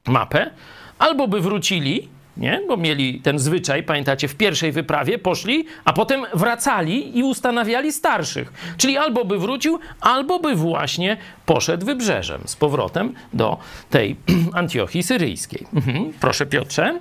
[0.06, 0.50] mapę,
[0.98, 2.60] albo by wrócili nie?
[2.68, 8.52] Bo mieli ten zwyczaj, pamiętacie, w pierwszej wyprawie poszli, a potem wracali i ustanawiali starszych.
[8.76, 11.16] Czyli albo by wrócił, albo by właśnie
[11.46, 13.58] poszedł wybrzeżem z powrotem do
[13.90, 14.16] tej
[14.52, 15.66] Antiochii syryjskiej.
[15.74, 16.12] Mhm.
[16.20, 17.00] Proszę Piotrze.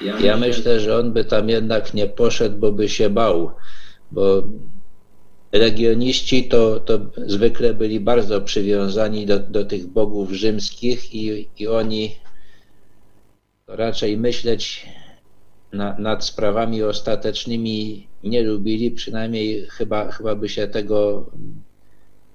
[0.00, 3.50] Ja myślę, że on by tam jednak nie poszedł, bo by się bał,
[4.10, 4.42] bo
[5.52, 12.16] Legioniści to, to zwykle byli bardzo przywiązani do, do tych bogów rzymskich i, i oni
[13.66, 14.86] raczej myśleć
[15.72, 21.30] na, nad sprawami ostatecznymi nie lubili, przynajmniej chyba, chyba by się tego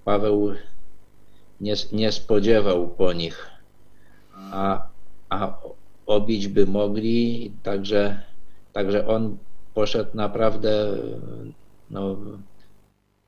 [0.05, 0.53] Paweł
[1.61, 3.49] nie, nie spodziewał po nich.
[4.51, 4.87] A,
[5.29, 5.57] a
[6.05, 8.21] obić by mogli, także,
[8.73, 9.37] także on
[9.73, 10.97] poszedł naprawdę
[11.89, 12.17] no,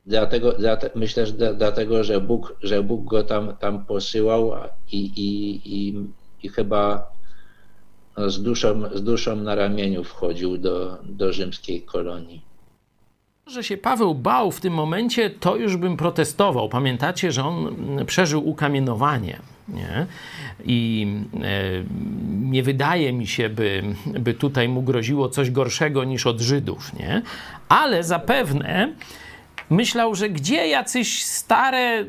[0.06, 4.52] Dlatego, dlate, myślę, że dlatego, że Bóg, że Bóg go tam, tam posyłał
[4.92, 6.08] i, i, i,
[6.44, 7.12] i chyba
[8.18, 12.42] no, z, duszą, z duszą na ramieniu wchodził do, do rzymskiej kolonii.
[13.48, 16.70] Że się Paweł bał w tym momencie, to już bym protestował.
[16.70, 17.76] Pamiętacie, że on
[18.06, 19.40] przeżył ukamienowanie.
[19.68, 20.06] Nie?
[20.66, 21.40] I e,
[22.42, 26.94] nie wydaje mi się, by, by tutaj mu groziło coś gorszego niż od Żydów.
[26.94, 27.22] Nie?
[27.70, 28.94] Ale zapewne
[29.70, 32.06] myślał, że gdzie jacyś stare y,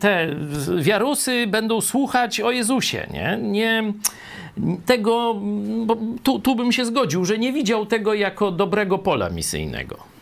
[0.00, 0.36] te
[0.78, 3.38] wiarusy będą słuchać o Jezusie, nie?
[3.42, 3.92] nie
[4.86, 5.36] tego,
[6.22, 10.17] tu, tu bym się zgodził, że nie widział tego jako dobrego pola misyjnego.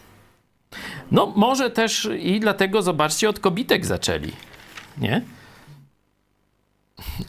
[1.11, 4.33] No, może też i dlatego, zobaczcie, od kobitek zaczęli,
[4.99, 5.23] nie?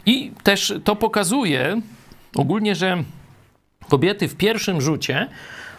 [0.05, 1.81] I też to pokazuje
[2.35, 3.03] ogólnie, że
[3.89, 5.27] kobiety w pierwszym rzucie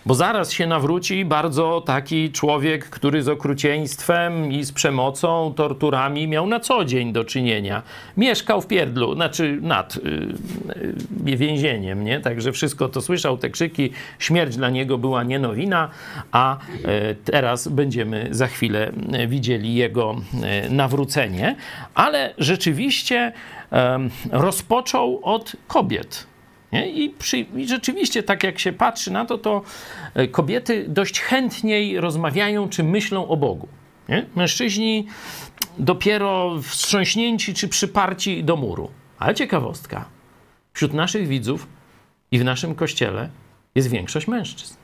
[0.06, 6.46] bo zaraz się nawróci bardzo taki człowiek, który z okrucieństwem i z przemocą, torturami miał
[6.46, 7.82] na co dzień do czynienia.
[8.16, 10.00] Mieszkał w pierdlu, znaczy nad y,
[11.30, 12.20] y, więzieniem, nie?
[12.20, 13.90] Także wszystko to słyszał, te krzyki.
[14.18, 15.88] Śmierć dla niego była nie nowina,
[16.32, 18.92] a y, teraz będziemy za chwilę
[19.22, 20.16] y, widzieli jego
[20.66, 21.56] y, nawrócenie.
[21.94, 23.32] Ale rzeczywiście
[24.32, 26.27] rozpoczął od kobiet?
[26.72, 29.62] I, przy, I, rzeczywiście, tak jak się patrzy na to, to
[30.14, 33.68] e, kobiety dość chętniej rozmawiają czy myślą o Bogu.
[34.08, 34.26] Nie?
[34.36, 35.06] Mężczyźni
[35.78, 38.90] dopiero wstrząśnięci czy przyparci do muru.
[39.18, 40.04] Ale ciekawostka,
[40.72, 41.66] wśród naszych widzów
[42.30, 43.30] i w naszym kościele
[43.74, 44.74] jest większość mężczyzn.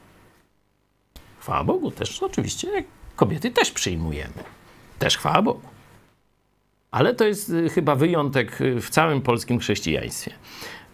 [1.40, 2.68] Chwała Bogu, też oczywiście
[3.16, 4.44] kobiety też przyjmujemy.
[4.98, 5.68] Też chwała Bogu.
[6.90, 10.32] Ale to jest e, chyba wyjątek e, w całym polskim chrześcijaństwie.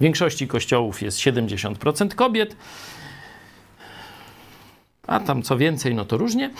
[0.01, 2.57] W większości kościołów jest 70% kobiet,
[5.07, 6.51] a tam co więcej, no to różnie.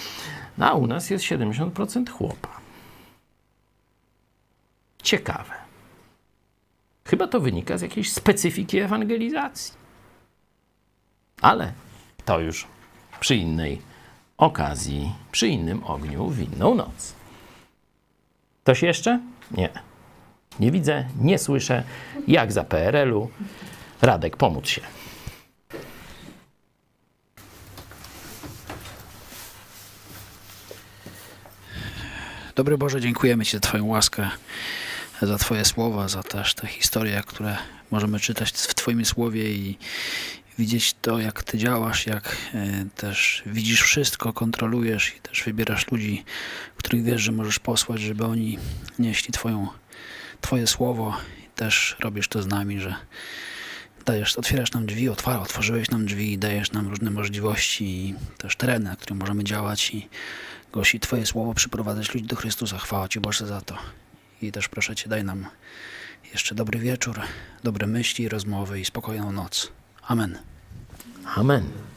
[0.59, 2.61] No, a u nas jest 70% chłopa.
[5.03, 5.55] Ciekawe.
[7.05, 9.75] Chyba to wynika z jakiejś specyfiki ewangelizacji.
[11.41, 11.73] Ale
[12.25, 12.67] to już
[13.21, 13.83] przy innej
[14.39, 17.15] okazji, przy innym ogniu, w inną noc.
[18.63, 19.21] Ktoś jeszcze?
[19.51, 19.90] Nie.
[20.61, 21.83] Nie widzę, nie słyszę,
[22.29, 23.31] jak za PRL-u.
[24.03, 24.81] Radek, pomóc się.
[32.55, 34.31] Dobry Boże, dziękujemy Ci za Twoją łaskę,
[35.23, 37.57] za Twoje słowa, za też te historie, które
[37.91, 39.79] możemy czytać w Twoim słowie i
[40.59, 46.25] widzieć to, jak Ty działasz, jak e, też widzisz wszystko, kontrolujesz i też wybierasz ludzi,
[46.77, 48.59] których wiesz, że możesz posłać, żeby oni
[48.99, 49.69] nieśli Twoją
[50.41, 51.17] Twoje słowo
[51.57, 52.95] też robisz to z nami, że
[54.05, 58.85] dajesz, otwierasz nam drzwi, otwara, otworzyłeś nam drzwi, dajesz nam różne możliwości i też tereny,
[58.85, 60.09] na których możemy działać i
[60.73, 62.79] głosić Twoje słowo, przyprowadzać ludzi do Chrystusa.
[62.79, 63.79] Chwała Ci Boże za to.
[64.43, 65.47] I też proszę Cię, daj nam
[66.33, 67.21] jeszcze dobry wieczór,
[67.65, 69.73] dobre myśli, rozmowy i spokojną noc.
[70.03, 70.39] Amen.
[71.37, 71.90] Amen.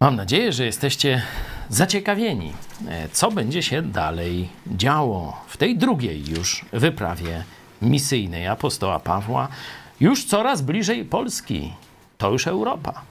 [0.00, 1.22] Mam nadzieję, że jesteście
[1.68, 2.52] zaciekawieni,
[2.88, 7.44] e, co będzie się dalej działo w tej drugiej już wyprawie
[7.82, 9.48] misyjnej apostoła Pawła,
[10.00, 11.72] już coraz bliżej Polski.
[12.18, 13.02] To już Europa.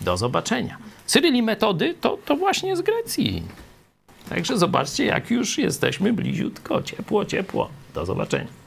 [0.00, 0.78] Do zobaczenia.
[1.06, 3.42] Cyryli metody to, to właśnie z Grecji.
[4.28, 6.82] Także zobaczcie, jak już jesteśmy bliziutko.
[6.82, 7.68] Ciepło, ciepło.
[7.94, 8.59] Do zobaczenia.